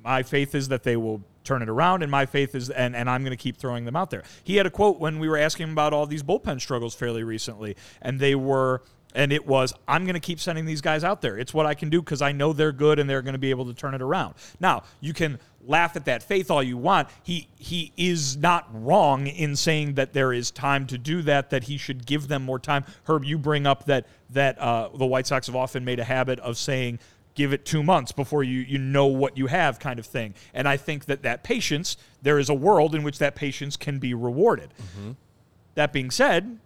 [0.04, 3.10] my faith is that they will turn it around, and my faith is, and, and
[3.10, 4.24] I'm going to keep throwing them out there.
[4.44, 7.24] He had a quote when we were asking him about all these bullpen struggles fairly
[7.24, 8.84] recently, and they were,
[9.16, 11.38] and it was, I'm going to keep sending these guys out there.
[11.38, 13.50] It's what I can do because I know they're good and they're going to be
[13.50, 14.36] able to turn it around.
[14.60, 17.10] Now, you can laugh at that faith all you want.
[17.24, 21.50] He he is not wrong in saying that there is time to do that.
[21.50, 22.86] That he should give them more time.
[23.06, 26.40] Herb, you bring up that that uh, the White Sox have often made a habit
[26.40, 27.00] of saying
[27.38, 30.34] give it two months before you you know what you have kind of thing.
[30.54, 34.00] And i think that that patience there is a world in which that patience can
[34.00, 34.74] be rewarded.
[34.82, 35.12] Mm-hmm.
[35.76, 36.60] That being said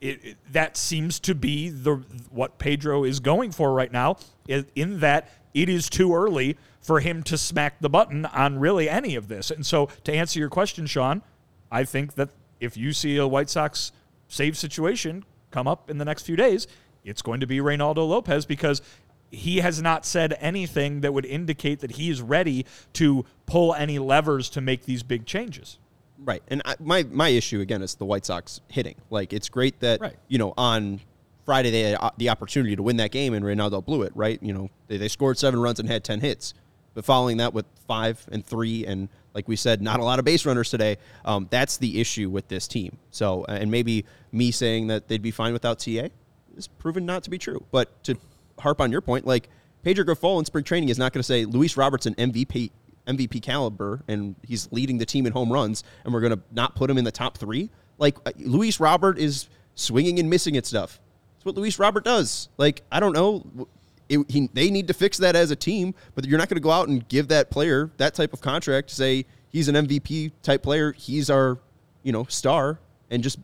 [0.00, 1.96] it, it- that seems to be the
[2.30, 4.16] what pedro is going for right now
[4.48, 8.88] i- in that it is too early for him to smack the button on really
[8.88, 9.50] any of this.
[9.50, 11.22] And so to answer your question sean
[11.70, 12.30] i think that
[12.60, 13.92] if you see a white sox
[14.28, 16.66] save situation come up in the next few days
[17.04, 18.82] it's going to be Reynaldo Lopez because
[19.30, 23.98] he has not said anything that would indicate that he is ready to pull any
[23.98, 25.78] levers to make these big changes.
[26.22, 26.42] Right.
[26.48, 28.96] And I, my my issue again is the White Sox hitting.
[29.08, 30.16] Like it's great that Right.
[30.28, 31.00] you know on
[31.46, 34.12] Friday they had uh, the opportunity to win that game and Reynaldo blew it.
[34.14, 34.42] Right.
[34.42, 36.52] You know they, they scored seven runs and had ten hits,
[36.94, 40.24] but following that with five and three and like we said, not a lot of
[40.24, 40.98] base runners today.
[41.24, 42.98] Um, that's the issue with this team.
[43.10, 46.08] So and maybe me saying that they'd be fine without TA
[46.56, 47.64] is proven not to be true.
[47.70, 48.16] But to
[48.60, 49.48] harp on your point, like
[49.82, 52.70] Pedro Grifol in spring training is not going to say Luis Robertson MVP
[53.06, 56.76] MVP caliber and he's leading the team in home runs and we're going to not
[56.76, 57.68] put him in the top 3.
[57.98, 61.00] Like uh, Luis Robert is swinging and missing at stuff.
[61.34, 62.48] That's what Luis Robert does.
[62.56, 63.68] Like I don't know
[64.08, 66.62] it, he, they need to fix that as a team, but you're not going to
[66.62, 70.62] go out and give that player that type of contract say he's an MVP type
[70.62, 71.58] player, he's our,
[72.02, 72.78] you know, star
[73.10, 73.38] and just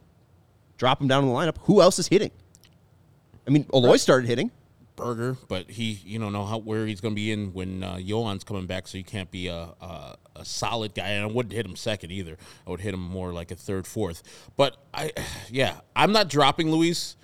[0.77, 1.57] drop him down in the lineup.
[1.63, 2.31] Who else is hitting?
[3.47, 4.51] I mean, Eloy started hitting.
[4.97, 8.01] Burger, but he you don't know how where he's going to be in when uh,
[8.01, 11.09] Johan's coming back, so you can't be a, a a solid guy.
[11.09, 12.37] And I wouldn't hit him second either.
[12.67, 14.23] I would hit him more like a third, fourth.
[14.57, 15.13] But I,
[15.51, 17.17] yeah, I'm not dropping Luis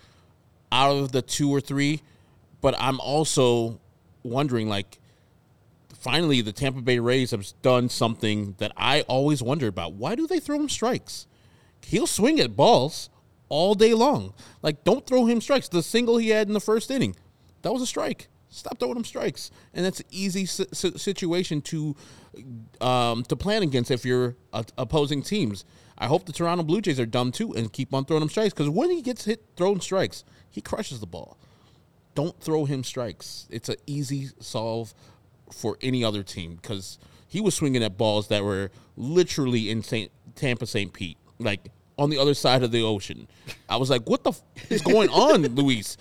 [0.70, 2.02] out of the two or three,
[2.60, 3.80] but I'm also
[4.22, 4.98] wondering like.
[5.98, 9.92] Finally, the Tampa Bay Rays have done something that I always wondered about.
[9.92, 11.28] Why do they throw him strikes?
[11.86, 13.08] He'll swing at balls
[13.52, 14.32] all day long.
[14.62, 15.68] Like, don't throw him strikes.
[15.68, 17.14] The single he had in the first inning,
[17.62, 18.28] that was a strike.
[18.48, 21.96] Stop throwing him strikes, and that's an easy si- si- situation to
[22.80, 24.36] um, to plan against if you're
[24.76, 25.64] opposing teams.
[25.96, 28.52] I hope the Toronto Blue Jays are dumb too and keep on throwing him strikes
[28.52, 31.38] because when he gets hit throwing strikes, he crushes the ball.
[32.14, 33.46] Don't throw him strikes.
[33.50, 34.92] It's an easy solve
[35.52, 36.98] for any other team because
[37.28, 40.92] he was swinging at balls that were literally in Saint, Tampa St.
[40.92, 43.28] Pete, like on the other side of the ocean.
[43.68, 45.96] I was like, "What the f- is going on, Luis?"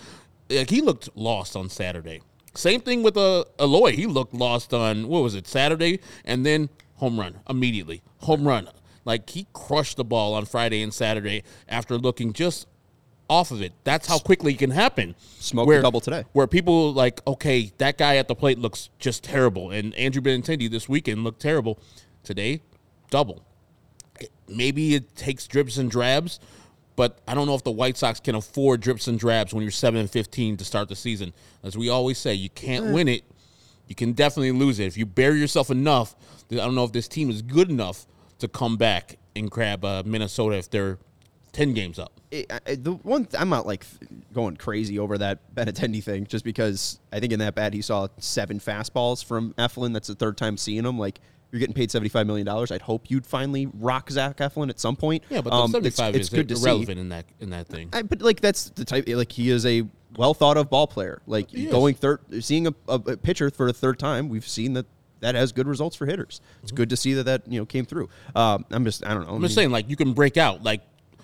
[0.52, 2.22] Like he looked lost on Saturday.
[2.54, 3.92] Same thing with uh, Eloy.
[3.92, 8.02] He looked lost on what was it Saturday, and then home run immediately.
[8.18, 8.68] Home run.
[9.04, 12.66] Like he crushed the ball on Friday and Saturday after looking just
[13.28, 13.72] off of it.
[13.84, 15.14] That's how quickly it can happen.
[15.38, 16.24] Smoke the double today.
[16.32, 20.70] Where people like, okay, that guy at the plate looks just terrible, and Andrew Benintendi
[20.70, 21.78] this weekend looked terrible.
[22.22, 22.62] Today,
[23.10, 23.42] double.
[24.46, 26.38] Maybe it takes drips and drabs,
[26.96, 29.70] but I don't know if the White Sox can afford drips and drabs when you're
[29.70, 31.32] seven and fifteen to start the season.
[31.62, 33.24] As we always say, you can't win it.
[33.88, 36.14] You can definitely lose it if you bury yourself enough.
[36.50, 38.06] I don't know if this team is good enough
[38.38, 40.98] to come back and grab uh, Minnesota if they're
[41.52, 42.20] ten games up.
[42.30, 43.84] it, I, the one th- I'm not like
[44.32, 48.08] going crazy over that Benintendi thing, just because I think in that bat he saw
[48.18, 49.92] seven fastballs from Eflin.
[49.92, 50.98] That's the third time seeing him.
[50.98, 51.20] Like
[51.52, 52.72] you're getting paid seventy five million dollars.
[52.72, 55.22] I'd hope you'd finally rock Zach Eflin at some point.
[55.28, 56.90] Yeah, but the Um, seventy five is good to see.
[56.90, 57.90] in that in that thing.
[57.92, 59.04] I, but like that's the type.
[59.06, 59.82] Like he is a
[60.16, 61.20] well thought of ball player.
[61.26, 61.70] Like He is.
[61.72, 64.86] going third, seeing a, a, a pitcher for the third time, we've seen that
[65.20, 66.40] that has good results for hitters.
[66.62, 68.08] It's good to see that that you know came through.
[68.34, 69.34] Um, I'm just I don't know.
[69.34, 70.62] I'm just saying, like you can break out.
[70.62, 70.80] Like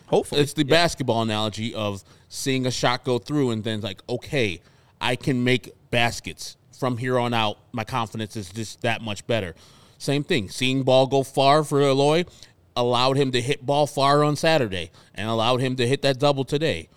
[0.06, 4.60] Hopefully, it's the basketball analogy of seeing a shot go through and then like, okay,
[5.00, 7.58] I can make baskets from here on out.
[7.72, 9.54] My confidence is just that much better.
[9.98, 10.48] Same thing.
[10.48, 12.24] Seeing ball go far for Eloy
[12.76, 16.44] allowed him to hit ball far on Saturday and allowed him to hit that double
[16.44, 16.88] today.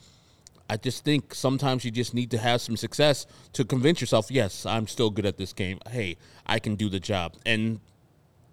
[0.70, 4.66] I just think sometimes you just need to have some success to convince yourself, yes,
[4.66, 5.80] I'm still good at this game.
[5.89, 7.34] Hey, I can do the job.
[7.45, 7.82] And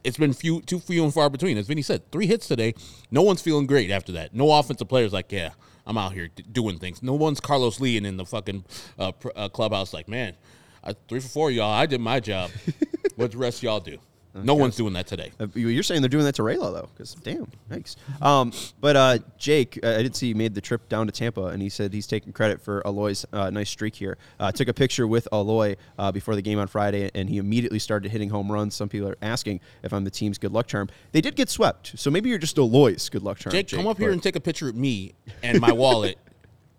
[0.03, 1.59] it's been few too few and far between.
[1.59, 2.75] As Vinny said, three hits today.
[3.11, 4.35] No one's feeling great after that.
[4.35, 5.51] No offensive players like, yeah,
[5.87, 7.03] I'm out here d- doing things.
[7.03, 8.65] No one's Carlos Lee and in the fucking
[8.99, 10.35] uh, pr- uh, clubhouse like, man,
[10.83, 11.71] I, three for four, y'all.
[11.71, 12.51] I did my job.
[13.17, 13.99] what the rest of y'all do?
[14.35, 15.33] No one's doing that today.
[15.41, 17.97] Uh, you- You're saying they're doing that to ReyLo though, because damn, thanks.
[18.23, 21.47] Um, but uh, Jake, uh, I did see he made the trip down to Tampa,
[21.47, 24.17] and he said he's taking credit for Eloy's uh, nice streak here.
[24.39, 27.79] Uh, took a picture with Eloy uh, before the game on Friday, and he immediately
[27.81, 28.75] started hitting home runs.
[28.77, 30.89] Some people are asking if I'm the team's good luck charm.
[31.13, 33.53] They did get swept, so maybe you're just Eloy's good luck charm.
[33.53, 36.17] Jake, come up here but and take a picture of me and my wallet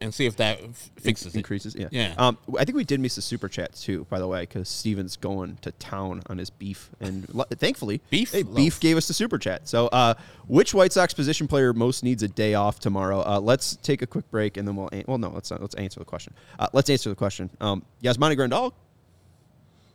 [0.02, 1.38] and see if that f- fixes it.
[1.38, 1.76] increases.
[1.76, 2.14] Yeah, Yeah.
[2.18, 5.18] Um, I think we did miss the super chats too, by the way, because Steven's
[5.18, 9.14] going to town on his beef, and lo- thankfully, Beef hey, beef gave us the
[9.14, 9.68] super chat.
[9.68, 10.14] So, uh,
[10.48, 13.22] which White Sox position player most needs a day off tomorrow?
[13.26, 14.90] Uh, let's take a quick break, and then we'll.
[14.92, 16.34] An- well, no, let's not, let's answer the question.
[16.58, 17.50] Uh, let's answer the question.
[17.60, 18.72] Um, Yasmani Grandal,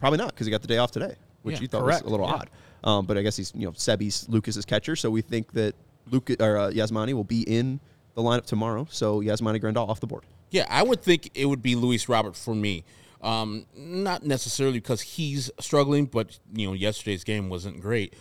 [0.01, 2.05] probably not, because he got the day off today, which Yeah, you thought correct.
[2.05, 2.35] was a little Yeah.
[2.35, 2.51] odd.
[2.85, 5.75] Um, but I guess he's you know Sebi's Lucas's catcher, so we think that
[6.11, 7.81] Luke or uh, Yasmani will be in
[8.15, 8.87] the lineup tomorrow.
[8.91, 10.25] So Yasmani Grandal off the board.
[10.51, 12.85] Yeah, I would think it would be Luis Robert for me.
[13.23, 18.15] Um, not necessarily because he's struggling, but you know yesterday's game wasn't great.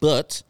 [0.00, 0.42] But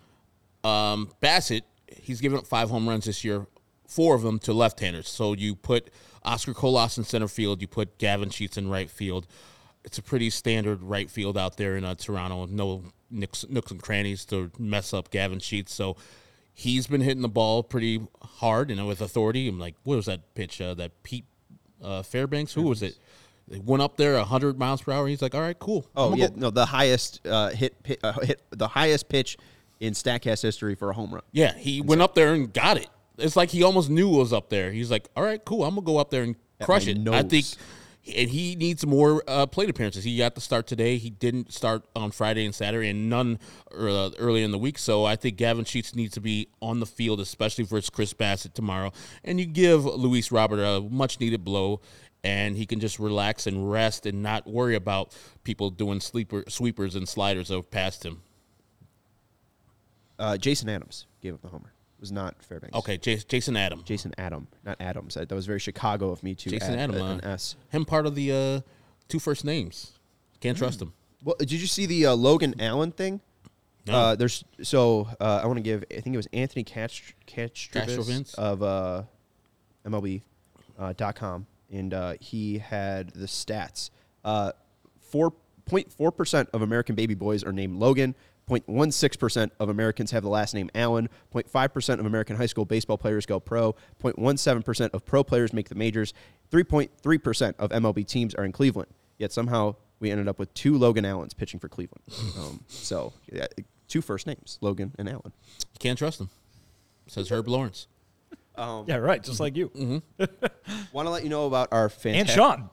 [0.64, 3.46] um, Bassitt, he's given up five home runs this year,
[3.86, 5.08] four of them to left-handers.
[5.08, 5.90] So you put
[6.24, 9.26] Oscar Colas in center field, you put Gavin Sheets in right field.
[9.84, 12.46] It's a pretty standard right field out there in uh, Toronto.
[12.46, 15.74] No nooks, nooks and crannies to mess up Gavin Sheets.
[15.74, 15.96] So
[16.60, 19.48] he's been hitting the ball pretty hard and with authority.
[19.48, 20.60] I'm like, what was that pitch?
[20.60, 21.24] Uh, that Pete
[21.82, 22.52] uh, Fairbanks?
[22.52, 22.98] Who was it?
[23.48, 25.08] They went up there 100 miles per hour.
[25.08, 25.86] He's like, all right, cool.
[25.96, 29.38] Oh yeah, go- no, the highest uh, hit, uh, hit, the highest pitch
[29.80, 31.22] in Statcast history for a home run.
[31.32, 32.88] Yeah, he went up there and got it.
[33.16, 34.70] It's like he almost knew it was up there.
[34.70, 35.64] He's like, all right, cool.
[35.64, 36.98] I'm gonna go up there and crush it.
[37.08, 37.58] I think, nose.
[38.06, 40.04] And he needs more uh, plate appearances.
[40.04, 40.96] He got the start today.
[40.96, 43.38] He didn't start on Friday and Saturday, and none
[43.76, 44.78] uh, early in the week.
[44.78, 48.54] So I think Gavin Sheets needs to be on the field, especially versus Chris Bassitt
[48.54, 48.92] tomorrow.
[49.22, 51.80] And you give Luis Robert a much needed blow.
[52.22, 56.94] And he can just relax and rest and not worry about people doing sleeper sweepers
[56.94, 58.20] and sliders over past him.
[60.18, 61.72] Uh, Jason Adams gave up the homer.
[62.00, 62.74] Was not Fairbanks.
[62.78, 63.82] Okay, Jas- Jason Adam.
[63.84, 65.14] Jason Adam, not Adams.
[65.14, 67.56] That was very Chicago of me to Jason add Adam, an uh, S.
[67.68, 68.60] him part of the uh,
[69.08, 69.92] two first names.
[70.40, 70.60] Can't Mm.
[70.60, 70.94] trust him.
[71.22, 73.20] Well, did you see the uh, Logan Allen thing?
[73.86, 73.92] No.
[73.94, 75.84] Uh, there's so uh, I want to give.
[75.90, 78.34] I think it was Anthony Catch Castrovince?
[78.36, 79.02] of uh,
[79.86, 80.22] MLB
[80.78, 83.90] uh, dot com, and uh, he had the stats.
[84.24, 84.52] Uh,
[85.00, 85.32] Four
[85.66, 88.14] point four percent of American baby boys are named Logan.
[88.50, 91.08] 0.16 percent of Americans have the last name Allen.
[91.34, 93.74] 0.5 percent of American high school baseball players go pro.
[94.02, 96.12] 0.17 percent of pro players make the majors.
[96.50, 98.90] 3.3 percent of MLB teams are in Cleveland.
[99.18, 102.02] Yet somehow we ended up with two Logan Allens pitching for Cleveland.
[102.38, 103.46] Um, so yeah,
[103.88, 105.32] two first names, Logan and Allen.
[105.72, 106.30] You can't trust them,
[107.06, 107.86] Says Herb Lawrence.
[108.86, 109.22] Yeah, right.
[109.22, 109.70] Just like you
[110.92, 112.28] Want to let you know about our and.
[112.28, 112.70] Sean.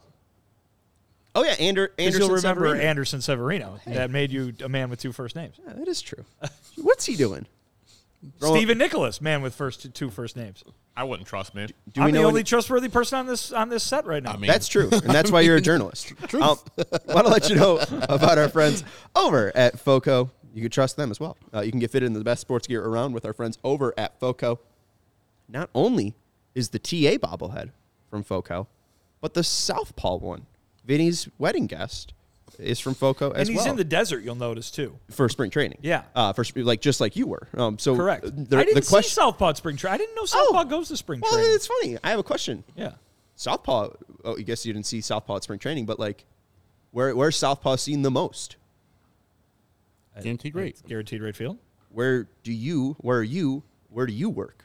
[1.38, 2.22] Oh yeah, Ander, Anderson.
[2.22, 2.84] you'll remember Severino.
[2.84, 3.80] Anderson Severino.
[3.86, 5.56] That made you a man with two first names.
[5.66, 6.26] Yeah, that is true.
[6.78, 7.46] What's he doing?
[8.40, 10.64] Throw- Stephen Nicholas, man with first two first names.
[10.96, 11.68] I wouldn't trust me.
[11.94, 14.32] Do I'm we the only any- trustworthy person on this on this set right now.
[14.32, 16.08] I mean, That's true, and that's why you're a journalist.
[16.28, 16.44] Truth.
[16.44, 16.58] Um,
[17.08, 17.78] Want to let you know
[18.10, 18.84] about our friends
[19.16, 20.32] over at FOCO.
[20.56, 21.38] You can trust them as well.
[21.54, 23.94] Uh, you can get fitted in the best sports gear around with our friends over
[23.96, 24.60] at FOCO.
[25.48, 26.16] Not only
[26.56, 27.70] is the TA bobblehead
[28.10, 28.66] from FOCO,
[29.22, 30.48] but the Southpaw one,
[30.88, 32.14] Vinny's wedding guest,
[32.58, 33.40] is from FOCO as well.
[33.40, 34.24] and he's well in the desert.
[34.24, 34.98] You'll notice too.
[35.12, 35.78] for spring training.
[35.82, 36.04] Yeah.
[36.16, 37.48] uh, for sp- like just like you were.
[37.56, 38.24] Um, so Correct.
[38.24, 39.04] The, I didn't the question.
[39.10, 39.94] see Southpaw at spring training.
[39.96, 41.52] I didn't know Southpaw goes to spring well, training.
[41.54, 41.98] it's funny.
[42.04, 42.64] I have a question.
[42.76, 42.94] yeah.
[43.36, 43.90] Southpaw.
[44.26, 46.26] Oh, I guess you didn't see Southpaw at spring training, but like,
[46.92, 48.56] where where's Southpaw seen the most?
[50.20, 50.82] Guaranteed rate.
[50.88, 51.60] Guaranteed rate field
[51.90, 52.96] Where do you?
[53.02, 53.62] Where are you?
[53.90, 54.64] Where do you work?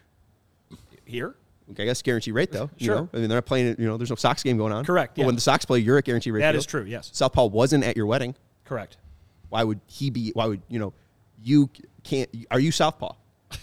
[1.05, 1.35] here.
[1.71, 2.69] Okay, I guess guarantee rate though.
[2.77, 2.95] You Sure.
[2.97, 3.09] know?
[3.13, 3.77] I mean, they're not playing.
[3.79, 4.85] You know, there's no Sox game going on.
[4.85, 5.27] Correct, But yeah.
[5.27, 6.41] when the Sox play, you're at guarantee rate.
[6.41, 6.61] That field.
[6.61, 6.83] is true.
[6.85, 7.11] Yes.
[7.13, 8.35] Southpaw wasn't at your wedding.
[8.65, 8.97] Correct.
[9.49, 10.31] Why would he be?
[10.35, 10.93] Why would you know?
[11.43, 11.71] You
[12.05, 12.29] can't.
[12.51, 13.15] Are you Southpaw?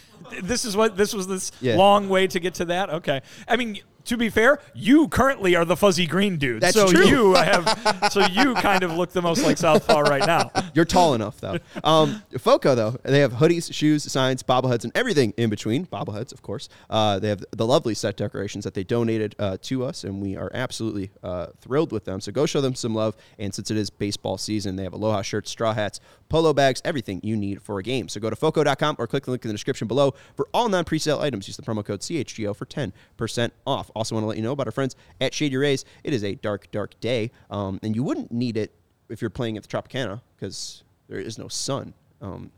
[0.43, 1.25] This is what this was.
[1.27, 1.75] This Yeah.
[1.75, 2.89] long way to get to that.
[2.91, 3.21] Okay.
[3.47, 3.79] I mean,
[4.09, 6.61] to be fair, you currently are the fuzzy green dude.
[6.61, 7.05] That's so true.
[7.05, 7.69] you have.
[8.09, 10.51] So you kind of look the most like Southpaw right now.
[10.73, 11.57] You're tall enough though.
[11.83, 15.85] Um, Foco though, they have hoodies, shoes, signs, bobbleheads, and everything in between.
[15.85, 16.69] Bobbleheads, of course.
[16.89, 20.35] Uh, they have the lovely set decorations that they donated uh, to us, and we
[20.35, 22.19] are absolutely uh, thrilled with them.
[22.19, 23.15] So go show them some love.
[23.37, 25.99] And since it is baseball season, they have aloha shirts, straw hats,
[26.29, 28.07] polo bags, everything you need for a game.
[28.07, 31.19] So go to foco.com or click the link in the description below for all non-presale
[31.19, 31.47] items.
[31.47, 33.91] Use the promo code CHGO for 10% off.
[33.99, 35.83] Also want to let you know about our friends at Shady Rays.
[36.05, 38.73] It is a dark, dark day, um, and you wouldn't need it
[39.09, 41.93] if you're playing at the Tropicana because there is no sun.
[42.21, 42.49] Um,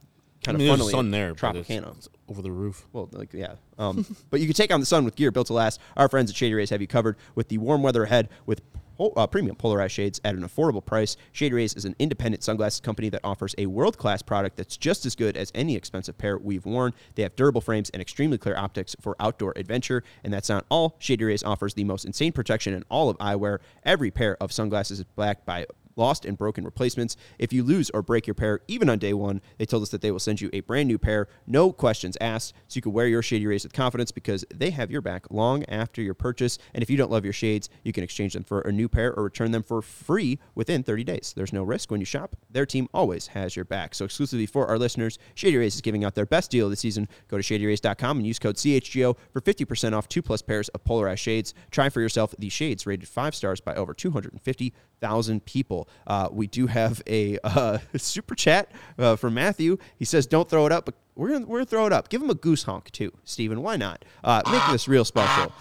[0.43, 1.33] I kind mean, of funnily, sun there.
[1.33, 1.97] but it's- Tropicana.
[1.97, 2.85] it's over the roof.
[2.93, 5.53] Well, like yeah, um, but you can take on the sun with gear built to
[5.53, 5.81] last.
[5.97, 8.61] Our friends at Shady Rays have you covered with the warm weather ahead with
[9.01, 11.17] pol- uh, premium polarized shades at an affordable price.
[11.31, 15.05] Shade Rays is an independent sunglasses company that offers a world class product that's just
[15.05, 16.93] as good as any expensive pair we've worn.
[17.15, 20.03] They have durable frames and extremely clear optics for outdoor adventure.
[20.23, 20.95] And that's not all.
[20.99, 23.59] Shade Rays offers the most insane protection in all of eyewear.
[23.83, 25.65] Every pair of sunglasses is backed by
[25.95, 27.15] lost and broken replacements.
[27.39, 30.01] If you lose or break your pair, even on day one, they told us that
[30.01, 33.07] they will send you a brand new pair, no questions asked, so you can wear
[33.07, 36.57] your Shady Rays with confidence because they have your back long after your purchase.
[36.73, 39.13] And if you don't love your shades, you can exchange them for a new pair
[39.13, 41.33] or return them for free within 30 days.
[41.35, 42.35] There's no risk when you shop.
[42.49, 43.95] Their team always has your back.
[43.95, 46.77] So exclusively for our listeners, Shady Rays is giving out their best deal of the
[46.77, 47.07] season.
[47.27, 51.21] Go to shadyrays.com and use code CHGO for 50% off two plus pairs of polarized
[51.21, 51.53] shades.
[51.71, 55.80] Try for yourself the shades rated five stars by over 250,000 people.
[56.07, 59.77] Uh, we do have a uh, super chat uh, from Matthew.
[59.97, 62.09] He says, "Don't throw it up, but we're gonna we're gonna throw it up.
[62.09, 63.61] Give him a goose honk too, Steven.
[63.61, 64.05] Why not?
[64.23, 65.51] Uh, make this real special."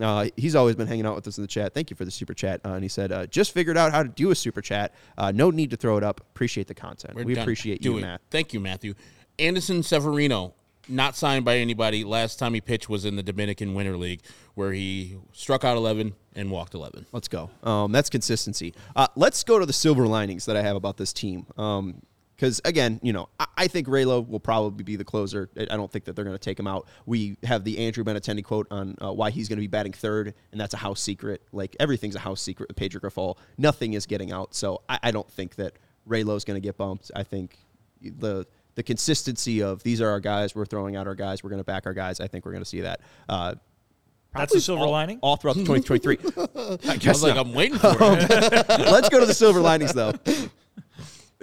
[0.00, 1.74] Uh, he's always been hanging out with us in the chat.
[1.74, 2.60] Thank you for the super chat.
[2.64, 4.94] Uh, and he said, uh, "Just figured out how to do a super chat.
[5.18, 6.20] Uh, no need to throw it up.
[6.20, 7.14] Appreciate the content.
[7.14, 8.02] We're we appreciate Do you, it.
[8.02, 8.20] Matt.
[8.30, 8.94] Thank you, Matthew.
[9.38, 10.54] Anderson Severino,
[10.90, 12.04] not signed by anybody.
[12.04, 14.20] Last time he pitched was in the Dominican Winter League,
[14.54, 17.06] where he struck out 11 and walked 11.
[17.12, 17.50] Let's go.
[17.62, 18.74] Um, that's consistency.
[18.94, 21.46] Uh, let's go to the silver linings that I have about this team.
[21.56, 25.50] Because again, you know, I, think ReyLo will probably be the closer.
[25.56, 26.88] I don't think that they're going to take him out.
[27.04, 30.34] We have the Andrew Benintendi quote on uh, why he's going to be batting third,
[30.50, 31.42] and that's a house secret.
[31.52, 33.36] Like everything's a house secret Pedro Grifol.
[33.58, 34.54] Nothing is getting out.
[34.54, 35.74] So I, I don't think that
[36.08, 37.10] ReyLo's going to get bumped.
[37.14, 37.58] I think
[38.00, 38.46] the
[38.80, 40.54] the consistency of these are our guys.
[40.54, 41.44] We're throwing out our guys.
[41.44, 42.18] We're going to back our guys.
[42.18, 43.02] I think we're going to see that.
[43.28, 43.56] Uh,
[44.34, 45.18] That's the silver all, lining.
[45.20, 46.18] all throughout the 2023.
[46.88, 47.36] I I guess was like.
[47.36, 48.68] I'm waiting for it.
[48.70, 50.14] Let's go to the silver linings, though.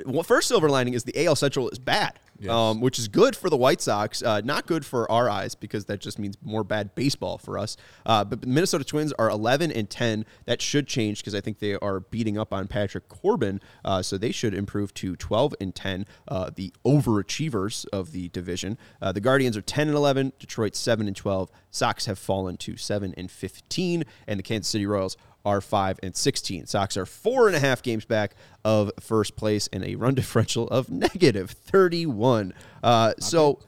[0.06, 2.52] Well, first silver lining is the AL Central is bad, Yes.
[2.52, 4.22] um, which is good for the White Sox.
[4.22, 7.78] Uh, not good for our eyes because that just means more bad baseball for us.
[8.06, 10.26] Uh, but the Minnesota Twins are 11 and 10.
[10.46, 14.18] That should change because I think they are beating up on Patrick Corbin, uh, so
[14.18, 16.06] they should improve to 12 and 10.
[16.28, 18.78] Uh, the overachievers of the division.
[19.02, 20.34] Uh, the Guardians are 10 and 11.
[20.40, 21.52] Detroit 7 and 12.
[21.72, 25.18] Sox have fallen to 7 and 15, and the Kansas City Royals
[25.48, 26.66] are 5 and 16.
[26.68, 28.36] Sox are four and a half games back
[28.66, 32.54] of first place and a run differential of negative 31.
[32.84, 33.60] Uh, so,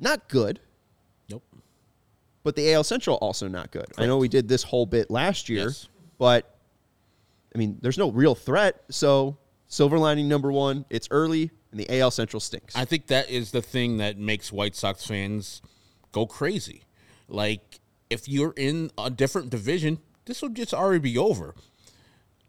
[0.00, 0.60] not good,
[1.28, 1.44] Nope.
[2.42, 3.86] but the AL Central also not good.
[3.98, 5.88] I know we did this whole bit last year, Yes.
[6.18, 6.56] but
[7.54, 8.82] I mean, there's no real threat.
[8.90, 12.74] So, silver lining number one, it's early, and the AL Central stinks.
[12.74, 15.60] I think that is the thing that makes White Sox fans
[16.12, 16.84] go crazy.
[17.28, 21.54] Like, if you're in a different division, this will just already be over.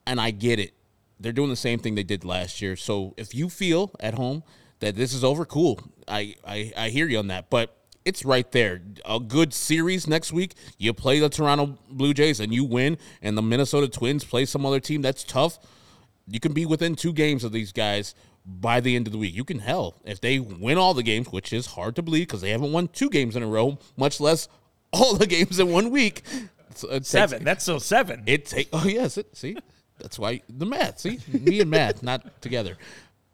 [0.05, 0.73] And I get it.
[1.19, 2.75] They're doing the same thing they did last year.
[2.75, 4.43] So if you feel at home
[4.79, 5.79] that this is over, cool.
[6.07, 7.49] I, I, I hear you on that.
[7.49, 7.75] But
[8.05, 8.81] it's right there.
[9.05, 10.53] A good series next week.
[10.77, 14.65] You play the Toronto Blue Jays and you win, and the Minnesota Twins play some
[14.65, 15.01] other team.
[15.01, 15.59] That's tough.
[16.25, 18.15] You can be within two games of these guys
[18.45, 19.35] by the end of the week.
[19.35, 22.39] You can hell if they win all the games, which is hard to believe because
[22.39, 24.47] they haven't won two games in a row, much less
[24.93, 26.23] all the games in one week.
[26.79, 27.43] So it takes- Seven.
[27.43, 28.23] That's still seven.
[28.25, 29.57] it take oh yes, it, see
[29.99, 30.99] that's why the math.
[30.99, 32.77] See me and math not together.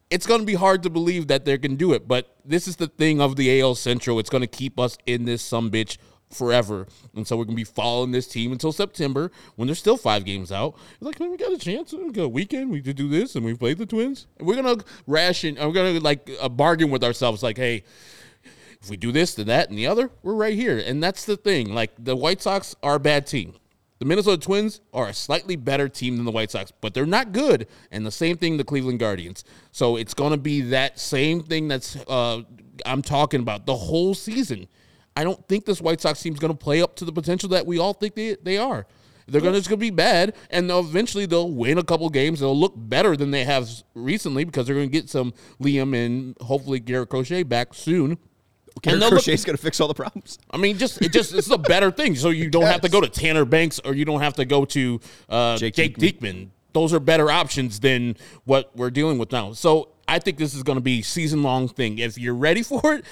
[0.10, 2.76] It's going to be hard to believe that they can do it, but this is
[2.76, 4.20] the thing of the AL Central.
[4.20, 5.98] It's going to keep us in this some bitch
[6.30, 6.88] forever.
[7.16, 10.24] And so we're going to be following this team until September when there's still five
[10.26, 10.76] games out.
[10.94, 11.94] It's like, we got a chance.
[11.94, 12.72] We got a weekend.
[12.72, 14.28] We could do this and we played the Twins.
[14.38, 15.56] And we're going to ration.
[15.56, 17.84] We're going to like a bargain with ourselves like, hey,
[18.84, 20.78] if we do this, then that, and the other, we're right here.
[20.78, 21.74] And that's the thing.
[21.74, 23.56] Like the White Sox are a bad team.
[24.00, 27.32] The Minnesota Twins are a slightly better team than the White Sox, but they're not
[27.32, 27.68] good.
[27.90, 29.46] And the same thing, the Cleveland Guardians.
[29.72, 32.42] So it's going to be that same thing that's uh,
[32.86, 34.68] I'm talking about the whole season.
[35.16, 37.48] I don't think this White Sox team is going to play up to the potential
[37.50, 38.86] that we all think they, they are.
[39.28, 42.42] They're going to just be bad, and they'll eventually they'll win a couple games.
[42.42, 46.36] They'll look better than they have recently because they're going to get some Liam and
[46.42, 48.18] hopefully Garrett Crochet back soon.
[48.82, 50.40] They'll look- Crochet's going to fix all the problems.
[50.52, 52.16] I mean, just it just it's a better thing.
[52.16, 54.66] So you don't have to go to Tanner Banks or you don't have to go
[54.66, 55.00] to
[55.30, 56.50] uh, Jake Jake, Diekman.
[56.74, 59.54] Those are better options than what we're dealing with now.
[59.54, 62.00] So I think this is going to be season long thing.
[62.00, 63.06] If you're ready for it,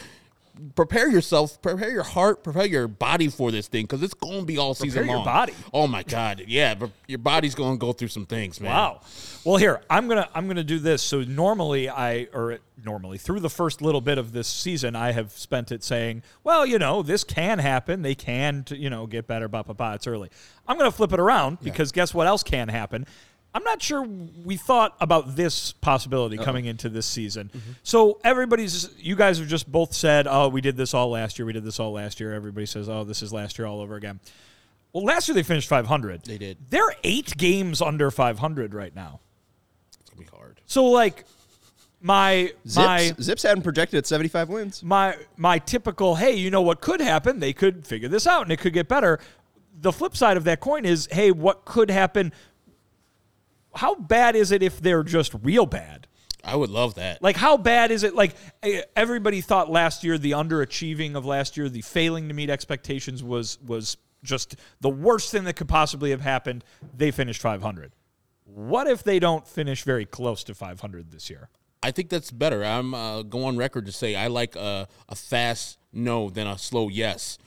[0.75, 4.45] prepare yourself, prepare your heart, prepare your body for this thing because it's going to
[4.45, 5.17] be all season long.
[5.17, 5.53] your body.
[5.73, 8.71] Oh my god, yeah, but your body's going to go through some things, man.
[8.71, 9.01] Wow.
[9.43, 11.01] Well, here I'm gonna I'm gonna do this.
[11.01, 15.31] So normally I or normally through the first little bit of this season, I have
[15.31, 18.01] spent it saying, well, you know, this can happen.
[18.01, 19.47] They can, you know, get better.
[19.47, 19.93] Ba ba ba.
[19.95, 20.29] It's early.
[20.67, 23.05] I'm gonna flip it around because guess what else can happen.
[23.53, 27.49] I'm not sure we thought about this possibility coming into this season.
[27.49, 27.71] Mm-hmm.
[27.83, 31.45] So everybody's, you guys have just both said, "Oh, we did this all last year.
[31.45, 33.95] We did this all last year." Everybody says, "Oh, this is last year all over
[33.95, 34.21] again."
[34.93, 36.23] Well, last year they finished 500.
[36.23, 36.57] They did.
[36.69, 39.21] They're eight games under 500 right now.
[39.87, 40.59] It's to be hard.
[40.65, 41.25] So like
[42.01, 44.83] my ZiPS, my ZiPS hadn't projected at 75 wins.
[44.83, 47.39] my my typical hey, you know what could happen?
[47.39, 49.19] They could figure this out and it could get better.
[49.79, 52.33] The flip side of that coin is hey, what could happen?
[53.75, 56.07] How bad is it if they're just real bad?
[56.43, 57.21] I would love that.
[57.21, 58.15] Like, how bad is it?
[58.15, 62.49] Like, eh, everybody thought last year the underachieving of last year, the failing to meet
[62.49, 66.63] expectations was was just the worst thing that could possibly have happened.
[66.95, 67.91] They finished 500.
[68.45, 71.49] What if they don't finish very close to 500 this year?
[71.83, 72.63] I think that's better.
[72.63, 76.57] I'm uh, go on record to say I like a, a fast no than a
[76.57, 77.37] slow yes.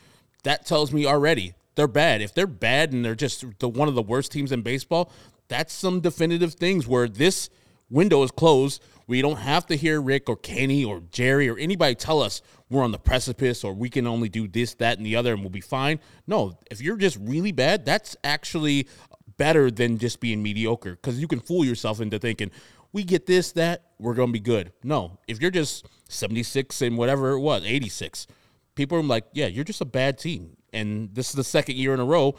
[0.43, 2.21] That tells me already they're bad.
[2.21, 5.11] If they're bad and they're just the one of the worst teams in baseball,
[5.49, 7.51] that's some definitive things where this
[7.91, 8.83] window is closed.
[9.07, 12.41] We don't have to hear Rick or Kenny or Jerry or anybody tell us
[12.71, 15.43] we're on the precipice or we can only do this, that, and the other and
[15.43, 16.01] we'll be fine.
[16.27, 18.89] No, if you're just really bad, that's actually
[19.37, 22.51] better than just being mediocre because you can fool yourself into thinking
[22.95, 24.73] we get this, that, we're going to be good.
[24.85, 28.29] No, if you're just 76 and whatever it was, 86,
[28.77, 30.57] people are like, yeah, you're just a bad team.
[30.73, 32.37] And this is the second year in a row.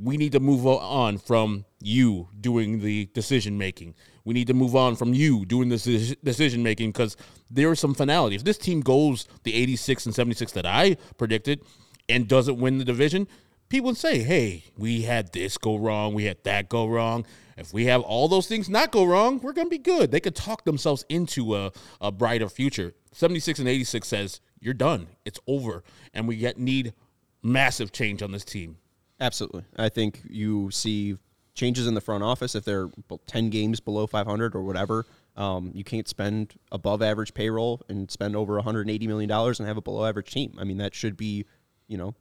[0.00, 3.94] We need to move on from you doing the decision making.
[4.24, 5.84] We need to move on from you doing this
[6.22, 7.16] decision making because
[7.50, 8.36] there is some finality.
[8.36, 11.64] If this team goes the 86 and 76 that I predicted
[12.08, 13.26] and doesn't win the division,
[13.68, 17.26] people would say, hey, we had this go wrong, we had that go wrong.
[17.56, 20.10] If we have all those things not go wrong, we're going to be good.
[20.10, 22.94] They could talk themselves into a, a brighter future.
[23.12, 25.08] 76 and 86 says, you're done.
[25.24, 25.82] It's over.
[26.14, 26.94] And we get, need
[27.42, 28.78] massive change on this team.
[29.22, 29.62] Absolutely.
[29.76, 31.16] I think you see
[31.54, 32.90] changes in the front office if they're
[33.26, 35.06] 10 games below 500 or whatever.
[35.36, 39.76] Um, you can't spend above average payroll and spend over 180 million dollars and have
[39.76, 40.56] a below average team.
[40.58, 41.46] I mean, that should be,
[41.86, 42.14] you know,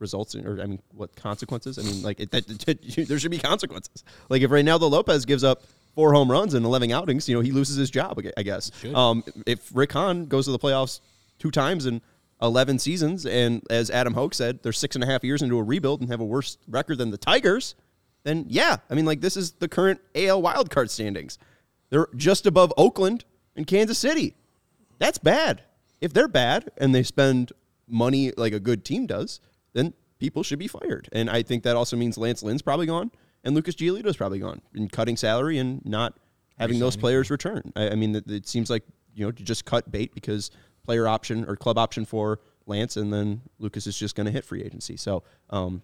[0.00, 1.78] results in, or I mean, what consequences?
[1.78, 2.46] I mean, like it, that,
[3.08, 4.02] there should be consequences.
[4.28, 5.62] Like if Reynaldo Lopez gives up
[5.94, 8.20] four home runs in 11 outings, you know, he loses his job.
[8.36, 8.72] I guess.
[8.94, 11.00] Um, if Rick Hahn goes to the playoffs
[11.38, 12.02] two times in
[12.40, 15.62] 11 seasons, and as Adam Hoke said, they're six and a half years into a
[15.62, 17.74] rebuild and have a worse record than the Tigers,
[18.24, 21.38] then yeah, I mean, like this is the current AL wildcard standings.
[21.90, 23.24] They're just above Oakland
[23.56, 24.36] and Kansas City.
[24.98, 25.62] That's bad.
[26.00, 27.52] If they're bad and they spend
[27.88, 29.40] money like a good team does,
[29.72, 31.08] then people should be fired.
[31.12, 33.10] And I think that also means Lance Lynn's probably gone
[33.44, 36.18] and Lucas Giolito's probably gone and cutting salary and not
[36.58, 37.72] having those players return.
[37.76, 38.82] I, I mean, it, it seems like
[39.14, 40.50] you know to just cut bait because
[40.88, 44.42] player option or club option for Lance, and then Lucas is just going to hit
[44.42, 44.96] free agency.
[44.96, 45.82] So, um,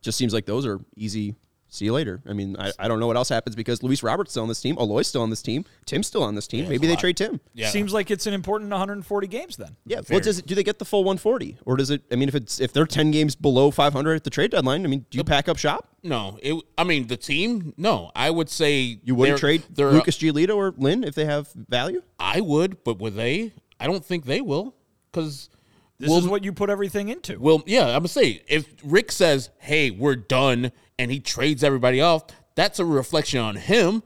[0.00, 1.34] just seems like those are easy.
[1.68, 2.20] See you later.
[2.28, 4.60] I mean, I, I don't know what else happens because Luis Roberts still on this
[4.60, 6.68] team, Eloy's still on this team, Tim's still on this team.
[6.68, 7.40] Maybe they trade Tim.
[7.54, 7.68] Yeah.
[7.70, 9.76] Seems like it's an important 140 games then.
[9.86, 10.00] Yeah.
[10.10, 12.02] Well, does it, do they get the full 140, or does it?
[12.12, 14.88] I mean, if it's if they're 10 games below 500 at the trade deadline, I
[14.88, 15.88] mean, do you pack up shop?
[16.02, 16.62] No, it.
[16.76, 17.72] I mean, the team.
[17.78, 21.24] No, I would say You wouldn't they're- trade they're- Lucas Giolito or Lynn if they
[21.24, 22.02] have value.
[22.18, 23.52] I would, but would they?
[23.82, 24.76] I don't think they will,
[25.10, 25.50] because
[25.98, 27.38] This is what you put everything into.
[27.38, 32.00] Well, yeah, I'm gonna say if Rick says, "Hey, we're done," and he trades everybody
[32.00, 32.24] off,
[32.54, 34.02] that's a reflection on him,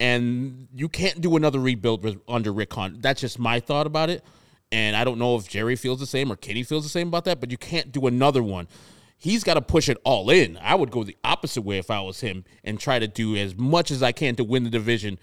[0.00, 2.98] and you can't do another rebuild with, under Rick Hahn.
[3.00, 4.24] That's just my thought about it.
[4.72, 7.24] And I don't know if Jerry feels the same or Kenny feels the same about
[7.26, 8.66] that, but you can't do another one.
[9.16, 10.58] He's got to push it all in.
[10.60, 13.56] I would go the opposite way if I was him and try to do as
[13.56, 15.18] much as I can to win the division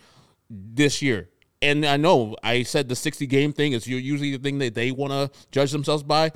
[0.49, 1.29] this year.
[1.62, 4.91] And I know I said the 60 game thing is usually the thing that they
[4.91, 6.32] want to judge themselves by.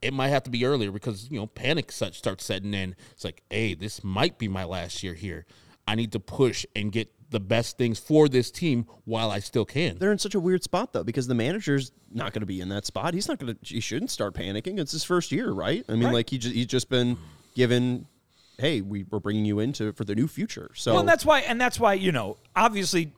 [0.00, 2.96] It might have to be earlier because, you know, panic starts setting in.
[3.12, 5.46] It's like, hey, this might be my last year here.
[5.86, 9.64] I need to push and get the best things for this team while I still
[9.64, 9.98] can.
[9.98, 12.68] They're in such a weird spot though because the manager's not going to be in
[12.70, 13.14] that spot.
[13.14, 13.58] He's not going to.
[13.64, 14.78] He shouldn't start panicking.
[14.78, 15.84] It's his first year, right?
[15.88, 16.12] I mean, Right.
[16.14, 17.16] like he just he's just been
[17.54, 18.06] given.
[18.58, 20.70] Hey, we, we're bringing you into for the new future.
[20.74, 23.12] So Well, and that's why, and that's why you know, obviously,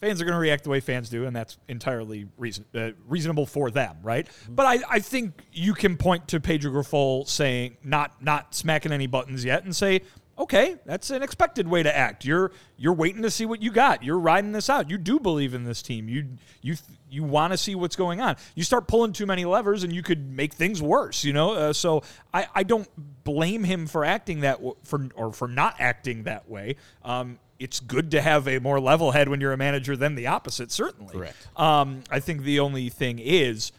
[0.00, 3.46] fans are going to react the way fans do, and that's entirely reason, uh, reasonable
[3.46, 4.26] for them, right?
[4.48, 9.06] But I, I think you can point to Pedro Grifol saying not not smacking any
[9.06, 10.02] buttons yet, and say,
[10.38, 12.24] okay, that's an expected way to act.
[12.24, 14.02] You're you're waiting to see what you got.
[14.02, 14.90] You're riding this out.
[14.90, 16.08] You do believe in this team.
[16.08, 16.26] You
[16.60, 16.76] you
[17.08, 18.36] you want to see what's going on.
[18.54, 21.24] You start pulling too many levers, and you could make things worse.
[21.24, 22.02] You know, uh, so
[22.34, 22.88] I, I don't
[23.24, 26.76] blame him for acting that w- for or for not acting that way.
[27.02, 30.26] Um, it's good to have a more level head when you're a manager than the
[30.26, 30.70] opposite.
[30.70, 31.36] Certainly, Correct.
[31.56, 33.72] Um, I think the only thing is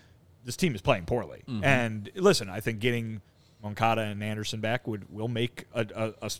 [0.43, 1.43] this team is playing poorly.
[1.63, 3.21] And listen, I think getting
[3.61, 6.31] Moncada and Anderson back would will make a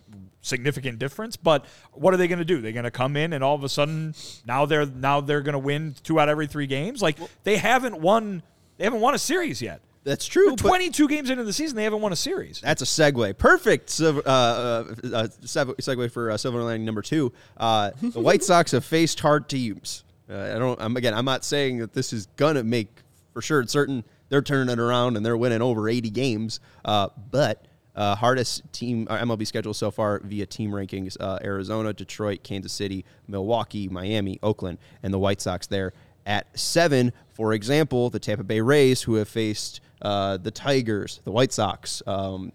[0.41, 1.35] significant difference.
[1.35, 2.61] But what are they going to do?
[2.61, 4.15] They're going to come in and all of a sudden
[4.45, 7.01] now they're now they're going to win two out of every three games.
[7.01, 8.43] Like they haven't won.
[8.77, 9.81] They haven't won a series yet.
[10.07, 10.51] That's true.
[10.55, 12.61] but- 22 games into the season, they haven't won a series.
[12.61, 13.37] That's a segue.
[13.37, 17.33] Perfect uh, uh, uh, segue for uh, silver lining number two.
[17.57, 20.03] Uh, the White Sox have faced hard teams.
[20.29, 20.81] Uh, I don't.
[20.81, 22.87] I'm, again, I'm not saying that this is gonna make
[23.33, 23.59] for sure.
[23.61, 26.59] It's certain they're turning it around and they're winning over 80 games.
[26.83, 32.43] Uh, but uh, hardest team MLB schedule so far via team rankings: uh, Arizona, Detroit,
[32.43, 35.93] Kansas City, Milwaukee, Miami, Oakland, and the White Sox there
[36.25, 37.11] at seven.
[37.29, 42.01] For example, the Tampa Bay Rays, who have faced uh, the Tigers, the White Sox,
[42.07, 42.51] um,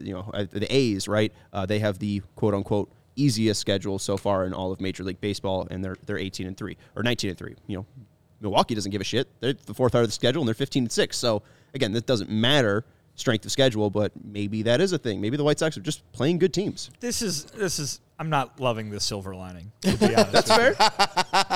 [0.00, 1.32] you know, uh, the A's, right?
[1.52, 5.20] Uh, they have the quote unquote easiest schedule so far in all of Major League
[5.20, 7.54] Baseball, and they're they're 18 and three or 19 and three.
[7.66, 7.86] You know,
[8.40, 9.28] Milwaukee doesn't give a shit.
[9.40, 11.16] They're the fourth out of the schedule, and they're 15 and six.
[11.16, 11.42] So
[11.74, 12.84] again, that doesn't matter
[13.14, 15.20] strength of schedule, but maybe that is a thing.
[15.20, 16.90] Maybe the White Sox are just playing good teams.
[17.00, 19.72] this is this is I'm not loving the silver lining.
[19.82, 20.74] To be honest That's fair.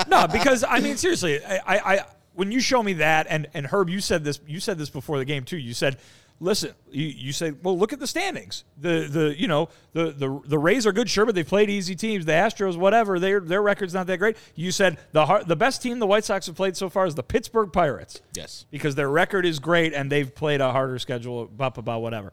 [0.07, 2.05] no, because I mean seriously, I, I, I
[2.37, 5.17] when you show me that and and Herb, you said this you said this before
[5.17, 5.57] the game too.
[5.57, 5.97] You said,
[6.39, 8.63] listen, you, you said, well, look at the standings.
[8.79, 11.95] The the you know the the the Rays are good, sure, but they've played easy
[11.95, 12.25] teams.
[12.25, 14.37] The Astros, whatever, their their record's not that great.
[14.55, 17.23] You said the the best team the White Sox have played so far is the
[17.23, 18.21] Pittsburgh Pirates.
[18.35, 18.65] Yes.
[18.69, 22.31] because their record is great and they've played a harder schedule, blah blah blah, whatever.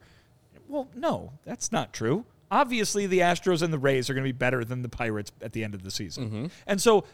[0.67, 2.25] Well, no, that's not true.
[2.51, 5.51] Obviously, the Astros and the Rays are going to be better than the Pirates at
[5.53, 6.25] the end of the season.
[6.25, 6.45] Mm-hmm.
[6.67, 7.05] And so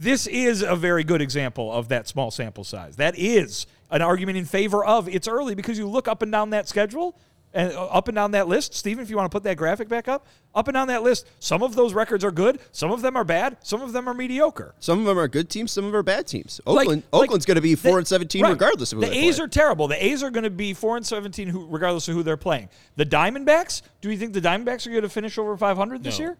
[0.00, 2.96] this is a very good example of that small sample size.
[2.96, 6.50] That is an argument in favor of it's early because you look up and down
[6.50, 7.16] that schedule
[7.52, 8.72] and uh, up and down that list.
[8.74, 11.26] Stephen, if you want to put that graphic back up, up and down that list,
[11.40, 14.14] some of those records are good, some of them are bad, some of them are
[14.14, 14.74] mediocre.
[14.78, 16.60] Some of them are good teams, some of them are bad teams.
[16.64, 18.50] Oakland, like Oakland's going to be four the- and 17 right.
[18.50, 19.44] regardless of who the they A's play.
[19.44, 19.88] are terrible.
[19.88, 22.68] The A's are going to be four and seventeen, who, regardless of who they're playing.
[22.96, 23.82] The Diamondbacks.
[24.00, 26.24] Do you think the Diamondbacks are going to finish over five hundred this No.
[26.26, 26.38] year?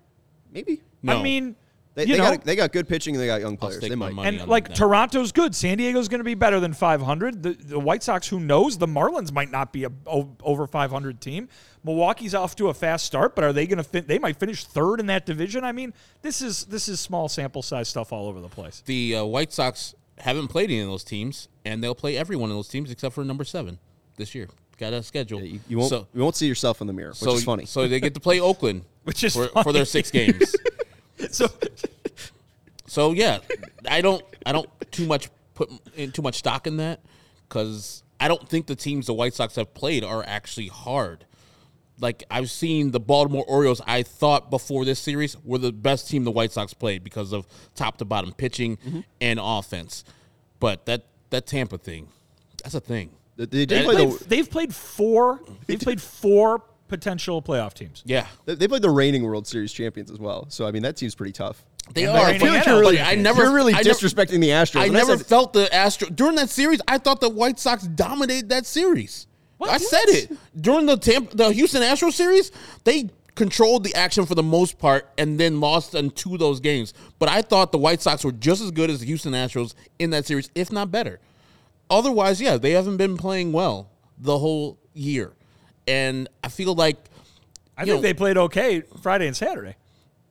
[0.53, 1.19] Maybe No.
[1.19, 1.57] I mean,
[1.95, 3.81] they, you they know, got they got good pitching and they got young players.
[3.81, 4.15] They might.
[4.15, 4.39] money.
[4.39, 4.77] and like that.
[4.77, 5.55] Toronto's good.
[5.55, 7.43] San Diego's going to be better than 500.
[7.43, 8.79] The, the White Sox, who knows?
[8.79, 11.49] The Marlins might not be a over 500 team.
[11.83, 14.65] Milwaukee's off to a fast start, but are they going to fin- They might finish
[14.65, 15.65] third in that division.
[15.65, 18.83] I mean, this is this is small sample size stuff all over the place.
[18.87, 22.51] The uh, White Sox haven't played any of those teams, and they'll play every one
[22.51, 23.79] of those teams except for number seven
[24.17, 24.49] this year.
[24.79, 25.43] Got a schedule.
[25.43, 27.67] You, you won't So, you won't see yourself in the mirror, which so, is funny.
[27.67, 29.63] So they get to play Oakland, Which is for, funny.
[29.65, 30.55] for their six games.
[31.31, 31.47] So
[32.87, 33.39] So yeah,
[33.89, 37.01] I don't I don't too much put in too much stock in that
[37.49, 41.25] because I don't think the teams the White Sox have played are actually hard.
[42.01, 46.25] Like I've seen the Baltimore Orioles, I thought before this series were the best team
[46.25, 49.01] the White Sox played because of top to bottom pitching Mm-hmm.
[49.21, 50.05] and offense.
[50.59, 52.09] But that that Tampa thing,
[52.63, 53.11] that's a thing.
[53.37, 55.41] they, they They played, the they've played four.
[55.67, 58.03] They've played four potential playoff teams.
[58.05, 60.47] Yeah, they- they played the reigning World Series champions as well.
[60.51, 61.65] So I mean that team's pretty tough.
[61.95, 62.15] they And are.
[62.15, 63.23] they're but- reigning but NL I champions.
[63.25, 63.43] never.
[63.45, 64.81] You're really I never- disrespecting the Astros.
[64.81, 66.81] I And never said- felt the Astro during that series.
[66.87, 69.27] I thought the White Sox dominated that series.
[69.63, 72.51] I said it during the Tampa, the Houston Astros series.
[72.85, 76.61] They controlled the action for the most part, and then lost in two of those
[76.61, 76.93] games.
[77.19, 80.11] But I thought the White Sox were just as good as the Houston Astros in
[80.11, 81.19] that series, if not better.
[81.89, 85.33] Otherwise, yeah, they haven't been playing well the whole year,
[85.87, 86.97] and I feel like
[87.77, 89.77] I think know- they played okay Friday and Saturday.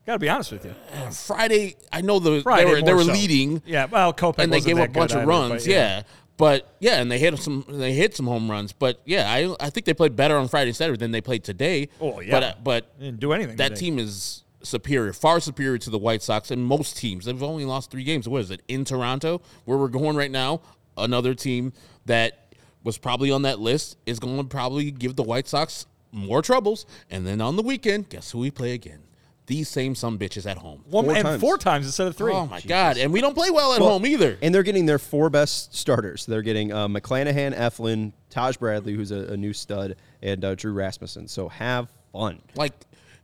[0.06, 0.74] Got to be honest with you.
[1.12, 1.76] Friday.
[1.92, 3.12] I know the Friday they were they were so.
[3.12, 5.52] leading, Yeah, well, Kopech and they gave up a bunch of either, runs.
[5.52, 6.02] but yeah.
[6.38, 8.72] But yeah, and they hit some they hit some home runs.
[8.72, 11.44] But yeah, I I think they played better on Friday and Saturday than they played
[11.44, 11.90] today.
[12.02, 12.32] Oh, yeah.
[12.32, 13.58] But uh, but They didn't do anything.
[13.58, 13.80] that today.
[13.82, 17.26] team is superior, far superior to the White Sox and most teams.
[17.26, 18.28] They've only lost three games.
[18.28, 20.62] What is it in Toronto, where we're going right now?
[20.98, 21.72] Another team
[22.06, 22.49] that
[22.84, 26.86] was probably on that list is going to probably give the White Sox more troubles.
[27.10, 29.00] And then on the weekend, guess who we play again?
[29.48, 30.84] These same some bitches at home.
[30.90, 31.42] One, Four and times.
[31.42, 32.32] four times instead of three.
[32.32, 32.98] Oh my god!
[33.00, 34.38] And we don't play well at Well, home either.
[34.44, 36.28] And they're getting their four best starters.
[36.28, 40.72] They're getting uh, McClanahan, Eflin, Taj Bradley, who's a, a new stud, and uh, Drew
[40.74, 41.28] Rasmussen.
[41.28, 42.44] So have fun.
[42.54, 42.74] Like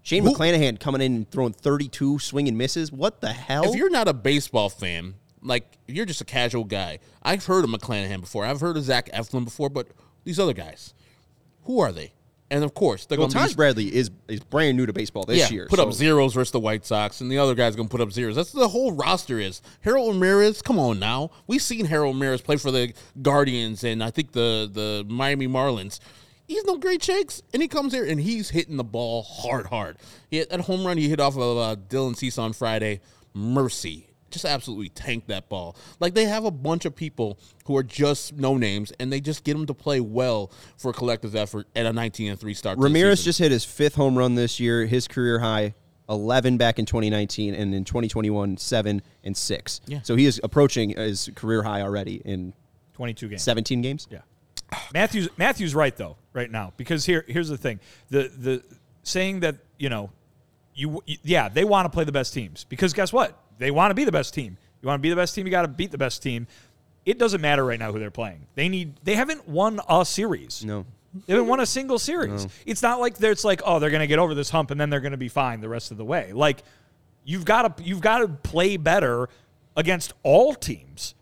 [0.02, 2.92] Shane who- McClanahan coming in and throwing 32 swinging misses.
[2.92, 3.70] What the hell?
[3.72, 5.14] if you're not a baseball fan,
[5.46, 8.46] like you're just a casual guy, I've heard of McClanahan before.
[8.46, 9.88] I've heard of Zach Eflin before, but
[10.24, 10.94] these other guys,
[11.64, 12.14] who are they?
[12.52, 15.24] And of course, they're well, going to Taj Bradley is is brand new to baseball
[15.24, 15.68] this yeah, year.
[15.68, 18.12] put up zeros versus the White Sox, and the other guy's going to put up
[18.12, 18.36] zeros.
[18.36, 19.64] That's the whole roster is.
[19.82, 21.32] Harold Ramirez, come on now.
[21.48, 26.00] We've seen Harold Ramirez play for the Guardians and I think the the Miami Marlins.
[26.48, 29.98] He's no great shakes, and he comes here and he's hitting the ball hard, hard.
[30.30, 33.02] He that home run he hit off of uh, Dylan Cease on Friday.
[33.34, 35.76] Mercy, just absolutely tanked that ball.
[36.00, 39.44] Like they have a bunch of people who are just no names, and they just
[39.44, 42.78] get them to play well for a collective effort at a 19 and three start.
[42.78, 45.74] Ramirez just hit his fifth home run this year, his career high,
[46.10, 49.82] 11 back in 2019, and in 2021, 7 and 6.
[49.88, 50.02] Yeah.
[50.04, 52.54] So he is approaching his career high already in
[52.94, 53.44] 22 games.
[53.44, 54.08] 17 games.
[54.12, 54.20] Yeah.
[54.94, 57.80] Matthews Matthews right though right now because here here's the thing
[58.10, 58.64] the the
[59.04, 60.10] saying that you know
[60.76, 63.40] you yeah they want to play the best teams because guess what?
[63.58, 64.58] They want to be the best team.
[64.82, 66.48] You want to be the best team you got to beat the best team.
[67.06, 68.46] It doesn't matter right now who they're playing.
[68.56, 70.64] They need they haven't won a series.
[70.66, 70.86] No.
[71.26, 72.48] they haven't won a single series.
[72.66, 74.90] It's not like they're, it's like oh they're gonna get over this hump and then
[74.90, 76.34] they're gonna be fine the rest of the way.
[76.34, 76.64] Like
[77.24, 79.30] you've got to you've got to play better
[79.76, 81.16] against all teams.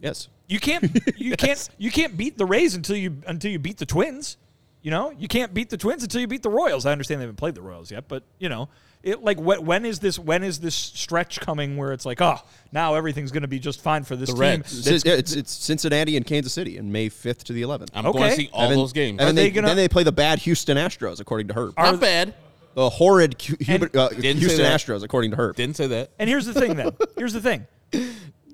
[0.00, 0.28] Yes.
[0.48, 3.86] you can't you can't you can't beat the Rays until you until you beat the
[3.86, 4.36] Twins.
[4.82, 6.86] You know, you can't beat the Twins until you beat the Royals.
[6.86, 8.70] I understand they haven't played the Royals yet, but you know,
[9.02, 12.36] it like when, when is this when is this stretch coming where it's like, oh,
[12.72, 14.40] now everything's going to be just fine for this The team?
[14.40, 14.86] Reds.
[14.86, 17.88] It's, it's, it's Cincinnati and Kansas City in May 5th to the 11th.
[17.94, 18.30] I'm going Okay.
[18.30, 19.18] to see all And then- those games.
[19.20, 21.74] And then they, they gonna- then they play the bad Houston Astros, according to Herb.
[21.78, 22.34] Not bad.
[22.74, 24.64] the horrid Hu- Hubert- uh, Houston.
[24.66, 25.56] Astros, according to Herb.
[25.56, 26.10] Didn't say that.
[26.18, 26.90] And here's the thing, then.
[27.16, 27.66] Here's the thing.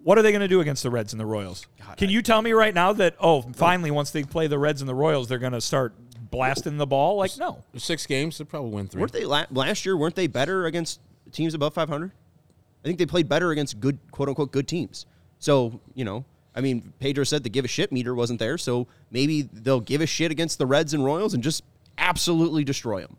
[0.05, 1.67] What are they going to do against the Reds and the Royals?
[1.97, 4.89] Can you tell me right now that oh, finally once they play the Reds and
[4.89, 5.95] the Royals, they're going to start
[6.31, 7.17] blasting the ball?
[7.17, 7.63] Like no.
[7.77, 9.01] Six games, they probably win three.
[9.01, 9.97] Weren't they la- last year?
[9.97, 11.01] Weren't they better against
[11.33, 12.11] teams above 500?
[12.13, 15.07] I think they played better against good, quote unquote, good teams.
[15.39, 16.25] So you know,
[16.55, 20.01] I mean, Pedro said the give a shit meter wasn't there, so maybe they'll give
[20.01, 21.63] a shit against the Reds and Royals and just
[21.99, 23.17] absolutely destroy them.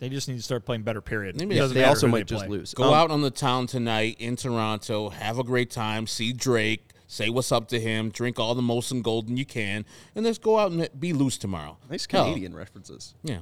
[0.00, 1.00] They just need to start playing better.
[1.00, 1.36] Period.
[1.36, 2.74] Maybe It doesn't they also might they just lose.
[2.74, 6.84] Go Um, out on the town tonight in Toronto, have a great time, see Drake,
[7.06, 9.84] say what's up to him, drink all the Molson Golden you can,
[10.14, 11.76] and let's go out and be loose tomorrow.
[11.90, 13.14] Nice Hell, Canadian references.
[13.22, 13.38] Yeah.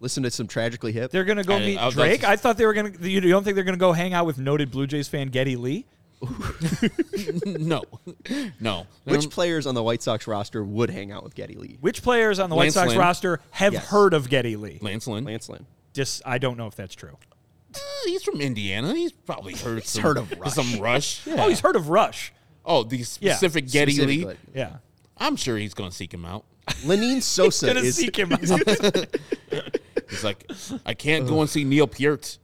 [0.00, 1.10] Listen to some tragically hip.
[1.10, 2.24] They're going to go I- meet I was- Drake.
[2.24, 3.08] I thought they were going to.
[3.08, 5.56] You don't think they're going to go hang out with noted Blue Jays fan Geddy
[5.56, 5.86] Lee?
[7.46, 7.82] no.
[8.60, 8.86] No.
[9.04, 11.78] Which players on the White Sox roster would hang out with Geddy Lee?
[11.80, 12.98] Which players on the White Lance Sox Lynn.
[12.98, 13.86] roster have Yes.
[13.86, 14.78] heard of Geddy Lee?
[14.80, 15.24] Lance Lynn.
[15.24, 15.66] Lance Lynn.
[15.92, 17.16] Just I don't know if that's true.
[17.74, 18.94] Eh, he's from Indiana.
[18.94, 20.52] He's probably heard some, heard of Rush.
[20.54, 21.26] some Rush.
[21.26, 21.44] Yeah.
[21.44, 22.32] Oh, he's heard of Rush.
[22.64, 24.24] Oh, the specific Geddy Specifically.
[24.34, 24.36] Lee.
[24.54, 24.76] Yeah,
[25.18, 26.44] I'm sure he's going to seek him out.
[26.84, 28.40] Lenyn Sosa gonna is seek him out.
[30.10, 30.50] He's like,
[30.86, 32.38] I can't go and see Neil Peart.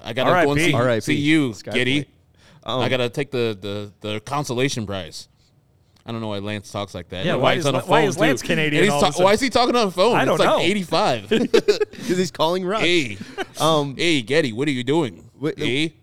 [0.00, 0.46] I gotta R.I.P.
[0.46, 1.00] go and see, R.I.P.
[1.02, 1.72] see you, Skyflight.
[1.74, 2.08] Giddy.
[2.64, 5.28] Um, I gotta take the, the, the consolation prize.
[6.06, 7.24] I don't know why Lance talks like that.
[7.26, 8.46] Yeah, And why he's is on a La- why phone, is Lance too.
[8.48, 10.16] Canadian And he's all of a ta- why is he talking on the phone?
[10.16, 10.64] I don't it's like know.
[10.64, 11.28] 85.
[11.28, 12.80] because he's calling Rush.
[12.82, 13.18] hey,
[13.60, 15.30] Um, hey, Geddy, what are you doing?
[15.38, 15.94] Wait, hey,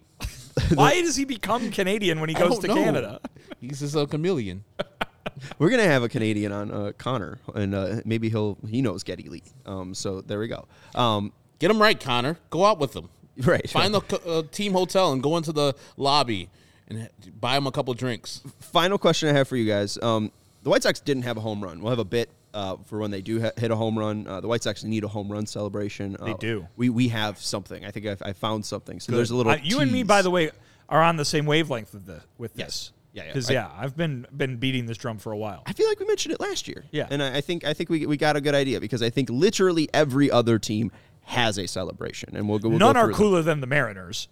[0.74, 2.76] Why does he become Canadian when he goes to know.
[2.76, 3.20] Canada?
[3.60, 4.64] He's just a chameleon.
[5.60, 9.30] We're gonna have a Canadian on uh, Connor, and uh, maybe he'll he knows Geddy
[9.30, 9.44] Lee.
[9.66, 10.68] Um, so there we go.
[10.96, 12.38] Um, Get him right, Connor.
[12.52, 13.10] Go out with him.
[13.44, 13.68] right.
[13.70, 16.50] Find the uh, team hotel and go into the lobby
[16.88, 18.42] and buy him a couple drinks.
[18.60, 19.98] Final question I have for you guys.
[20.02, 20.32] Um,
[20.64, 21.82] the White Sox didn't have a home run.
[21.82, 24.28] We'll have a bit uh, for when they do ha- hit a home run.
[24.28, 26.16] Uh, the White Sox need a home run celebration.
[26.24, 26.68] They Uh, do.
[26.78, 27.86] We we have something.
[27.86, 29.00] I think I've, I found something.
[29.00, 29.52] So there's a little.
[29.52, 30.52] Uh, you and me, by the way,
[30.90, 32.68] are on the same wavelength with the with Yes.
[32.68, 32.92] this.
[33.18, 33.30] Yeah, yeah.
[33.34, 35.64] Because I- yeah, I've been been beating this drum for a while.
[35.66, 36.86] I feel like we mentioned it last year.
[36.92, 37.08] Yeah.
[37.10, 39.30] and I, I think I think we, we got a good idea because I think
[39.30, 40.92] literally every other team
[41.24, 42.70] has a celebration, and we'll go.
[42.70, 43.18] We'll None go are through them.
[43.18, 44.28] cooler than the Mariners.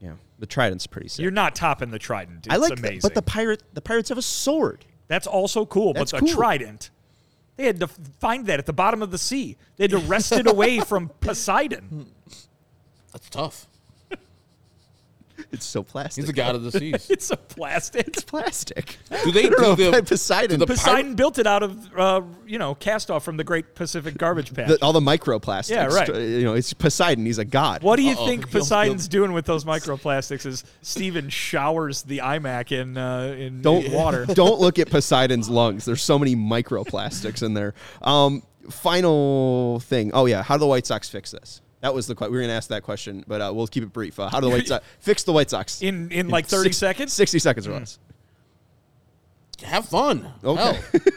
[0.00, 1.22] Yeah, the Trident's pretty sick.
[1.22, 2.46] You're not topping the Trident.
[2.46, 2.98] It's I like, amazing.
[3.00, 4.84] the, but the pirate the pirates have a sword.
[5.08, 5.92] That's also cool.
[5.92, 6.34] That's but the cool.
[6.34, 6.90] Trident,
[7.56, 9.56] they had to find that at the bottom of the sea.
[9.76, 12.06] They had to wrest it away from Poseidon.
[13.12, 13.68] That's tough.
[15.52, 16.22] It's so plastic.
[16.22, 17.08] He's the god of the seas.
[17.10, 18.08] It's a plastic.
[18.08, 18.96] It's plastic.
[19.24, 20.58] Do they I don't know the- Poseidon?
[20.60, 23.74] do the Poseidon built it out of, uh, you know, cast off from the Great
[23.74, 24.68] Pacific Garbage Patch.
[24.68, 25.70] the- all the microplastics.
[25.70, 26.08] Yeah, right.
[26.08, 27.26] You know, it's Poseidon.
[27.26, 27.82] He's a god.
[27.82, 28.26] what do you Uh-oh.
[28.26, 30.46] think He'll- Poseidon's doing with those microplastics?
[30.46, 34.26] Is Steven showers the iMac in uh, in Don't water.
[34.26, 35.84] Don't look at Poseidon's lungs.
[35.84, 37.74] There's so many microplastics in there.
[38.00, 40.10] Um, final thing.
[40.14, 41.60] Oh yeah, how do the White Sox fix this?
[41.82, 43.82] That was the que- we were going to ask that question, but uh, we'll keep
[43.82, 44.18] it brief.
[44.18, 46.78] Uh, how do the White Sox fix the White Sox In in like thirty six-
[46.78, 47.12] seconds.
[47.12, 47.98] Sixty seconds or less.
[49.62, 50.32] Have fun.
[50.42, 50.80] Okay.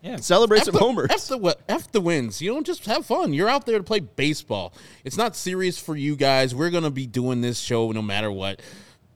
[0.00, 0.16] Yeah.
[0.16, 1.10] Celebrate F some the, homers.
[1.10, 2.40] F the, F the wins.
[2.40, 3.32] You know, just have fun.
[3.32, 4.72] You're out there to play baseball.
[5.04, 6.54] It's not serious for you guys.
[6.54, 8.62] We're going to be doing this show no matter what.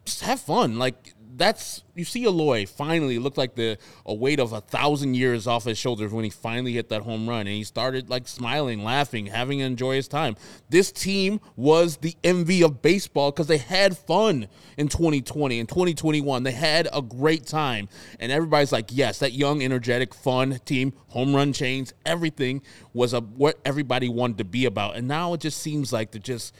[0.05, 0.79] Just have fun.
[0.81, 5.47] Like, that's, you see Eloy finally looked like the a weight of a thousand years
[5.47, 8.85] off his shoulders when he finally hit that home run and he started like smiling,
[8.85, 10.37] laughing, having an enjoyous time.
[10.68, 16.43] This team was the envy of baseball because they had fun in 2020 and 2021.
[16.43, 17.89] They had a great time,
[18.20, 22.62] and everybody's like, yes, that young, energetic, fun team, home run chains, everything
[22.93, 24.97] was a what everybody wanted to be about.
[24.97, 26.55] And now it just seems like they're just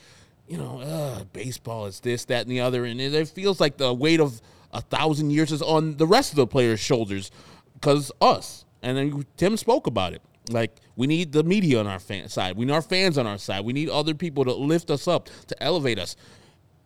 [0.49, 3.95] you know, uh, baseball is this, that, and the other, and it feels like the
[3.95, 4.43] weight of
[4.73, 7.31] a thousand years is on the rest of the players' shoulders
[7.75, 8.65] because us.
[8.83, 10.23] And then Tim spoke about it.
[10.51, 13.39] Like we need the media on our fan side, we need our fans on our
[13.39, 16.17] side, we need other people to lift us up, to elevate us.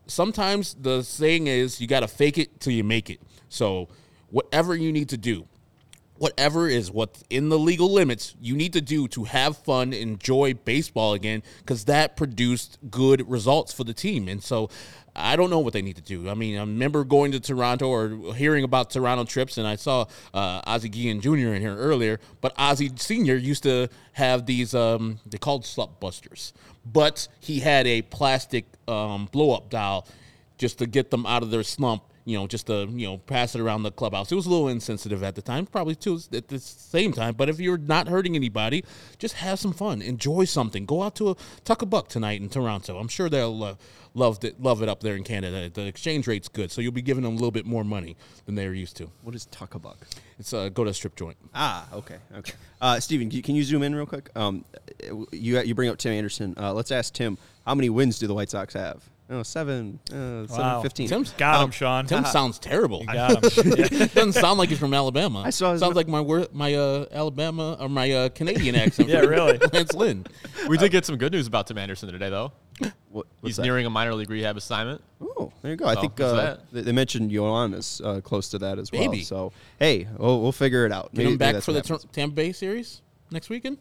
[0.07, 3.21] Sometimes the saying is you got to fake it till you make it.
[3.49, 3.89] So
[4.29, 5.49] whatever you need to do,
[6.19, 10.55] whatever is what's in the legal limits you need to do to have fun enjoy
[10.55, 14.29] baseball again because that produced good results for the team.
[14.29, 14.71] And so
[15.15, 16.29] i don't know what they need to do.
[16.29, 20.07] I mean i remember going to toronto or hearing about toronto trips and i saw
[20.35, 25.19] uh, ozzie Guillen jr in here earlier but ozzie senior used to have these um,
[25.27, 26.53] they called slut busters.
[26.85, 30.07] But he had a plastic um, blow-up doll
[30.57, 33.55] just to get them out of their slump you know, just to, you know, pass
[33.55, 34.33] it around the clubhouse.
[34.33, 37.35] It was a little insensitive at the time, probably too at the same time.
[37.35, 38.85] But if you're not hurting anybody,
[39.19, 40.87] just have some fun, enjoy something.
[40.87, 42.99] Go out to a tuck a buck tonight in Toronto.
[42.99, 43.75] I'm sure they'll uh,
[44.13, 45.71] love it, love it up there in Canada.
[45.71, 48.57] The exchange rate's good, so you'll be giving them a little bit more money than
[48.57, 49.09] they're used to.
[49.23, 50.05] What is tuck a buck?
[50.41, 51.37] It's uh, go to a strip joint.
[51.55, 52.55] Ah, okay, okay.
[52.81, 54.31] Uh, Steven, can you, can you zoom in real quick?
[54.35, 54.65] Um,
[55.31, 56.55] you you bring up Tim Anderson.
[56.59, 59.05] Uh, let's ask Tim how many wins do the White Sox have?
[59.29, 60.83] Oh, seven, uh, seven Wow.
[60.83, 61.09] fifteen.
[61.09, 62.07] Tim's Got Um, him, Sean.
[62.07, 63.05] Tim sounds terrible.
[63.05, 63.71] Got him.
[64.15, 65.43] Doesn't sound like he's from Alabama.
[65.45, 69.09] I saw his- sounds like my wor- my uh, Alabama or my uh, Canadian accent.
[69.09, 69.59] Yeah, really.
[69.73, 70.27] Lance Lynn.
[70.69, 72.53] We did get some good news about Tim Anderson today, though.
[72.79, 73.63] What, what's He's that?
[73.63, 75.03] nearing a minor league rehab assignment.
[75.21, 75.87] Oh, there you go.
[75.87, 79.01] I think uh, they, they mentioned Yoán is uh, close to that as well.
[79.01, 79.23] Maybe.
[79.25, 81.13] So hey, we'll, we'll figure it out.
[81.15, 83.01] Get Maybe- him back that's for the what Tampa Bay series
[83.33, 83.79] next weekend.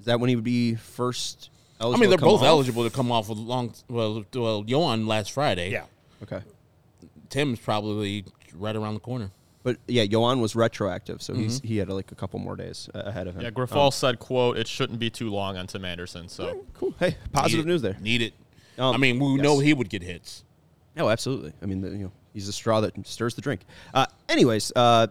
[0.00, 1.48] Is that when he would be first?
[1.80, 2.46] I mean, they're both off?
[2.46, 3.74] eligible to come off with long.
[3.88, 5.70] Well, well, Yoán last Friday.
[5.70, 5.84] yeah.
[6.22, 6.42] Okay,
[7.30, 9.30] Tim's probably right around the corner.
[9.62, 11.66] but yeah, Yoán was retroactive, so he's Mm-hmm.
[11.68, 13.42] he had like a couple more days uh, ahead of him.
[13.42, 16.94] Yeah, Grifol said, "quote It shouldn't be too long on Tim Anderson." So Cool.
[16.98, 17.96] Hey, positive Need news there.
[18.00, 18.34] Need it.
[18.78, 19.42] Um, I mean, we yes.
[19.42, 20.44] know he would get hits.
[20.96, 21.52] Oh, absolutely.
[21.62, 23.62] I mean, the, you know, he's the straw that stirs the drink.
[23.92, 25.08] Uh, anyways, uh,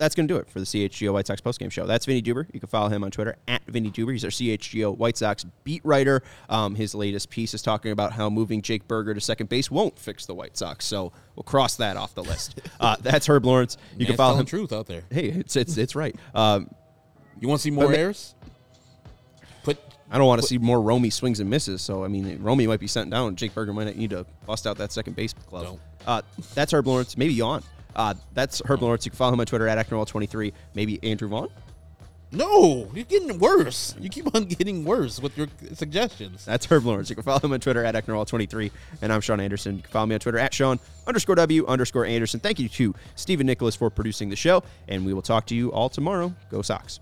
[0.00, 1.86] that's going to do it for the CHGO White Sox postgame show.
[1.86, 2.46] That's Vinnie Duber.
[2.52, 4.12] You can follow him on Twitter at Vinnie Duber.
[4.12, 6.22] He's our CHGO White Sox beat writer.
[6.48, 9.98] Um, his latest piece is talking about how moving Jake Burger to second base won't
[9.98, 10.86] fix the White Sox.
[10.86, 12.60] So we'll cross that off the list.
[12.80, 13.76] Uh, that's Herb Lawrence.
[13.98, 14.46] You can follow telling him.
[14.46, 15.02] truth out there.
[15.10, 16.16] Hey, it's it's it's right.
[16.34, 16.70] Um,
[17.38, 18.34] You want to see more But ma- airs?
[19.64, 19.78] Put
[20.10, 21.82] I don't want to see more Romy swings and misses.
[21.82, 23.36] So I mean, Romy might be sent down.
[23.36, 25.64] Jake Burger might need to bust out that second base glove.
[25.64, 25.80] Don't.
[26.06, 26.22] Uh,
[26.54, 27.18] that's Herb Lawrence.
[27.18, 27.62] Maybe Yawn.
[27.96, 29.04] Uh, that's Herb Lawrence.
[29.04, 30.52] You can follow him on Twitter at Acknerwall23.
[30.74, 31.48] Maybe Andrew Vaughn.
[32.32, 32.88] no.
[32.94, 33.94] You're getting worse.
[33.98, 36.44] You keep on getting worse with your suggestions.
[36.44, 37.10] That's Herb Lawrence.
[37.10, 38.70] You can follow him on Twitter at Ecknerall23.
[39.02, 39.76] And I'm Sean Anderson.
[39.76, 42.38] You can follow me on Twitter at Sean underscore W underscore Anderson.
[42.40, 44.62] Thank you to Stephen Nicholas for producing the show.
[44.88, 46.32] And we will talk to you all tomorrow.
[46.50, 47.00] Go Sox.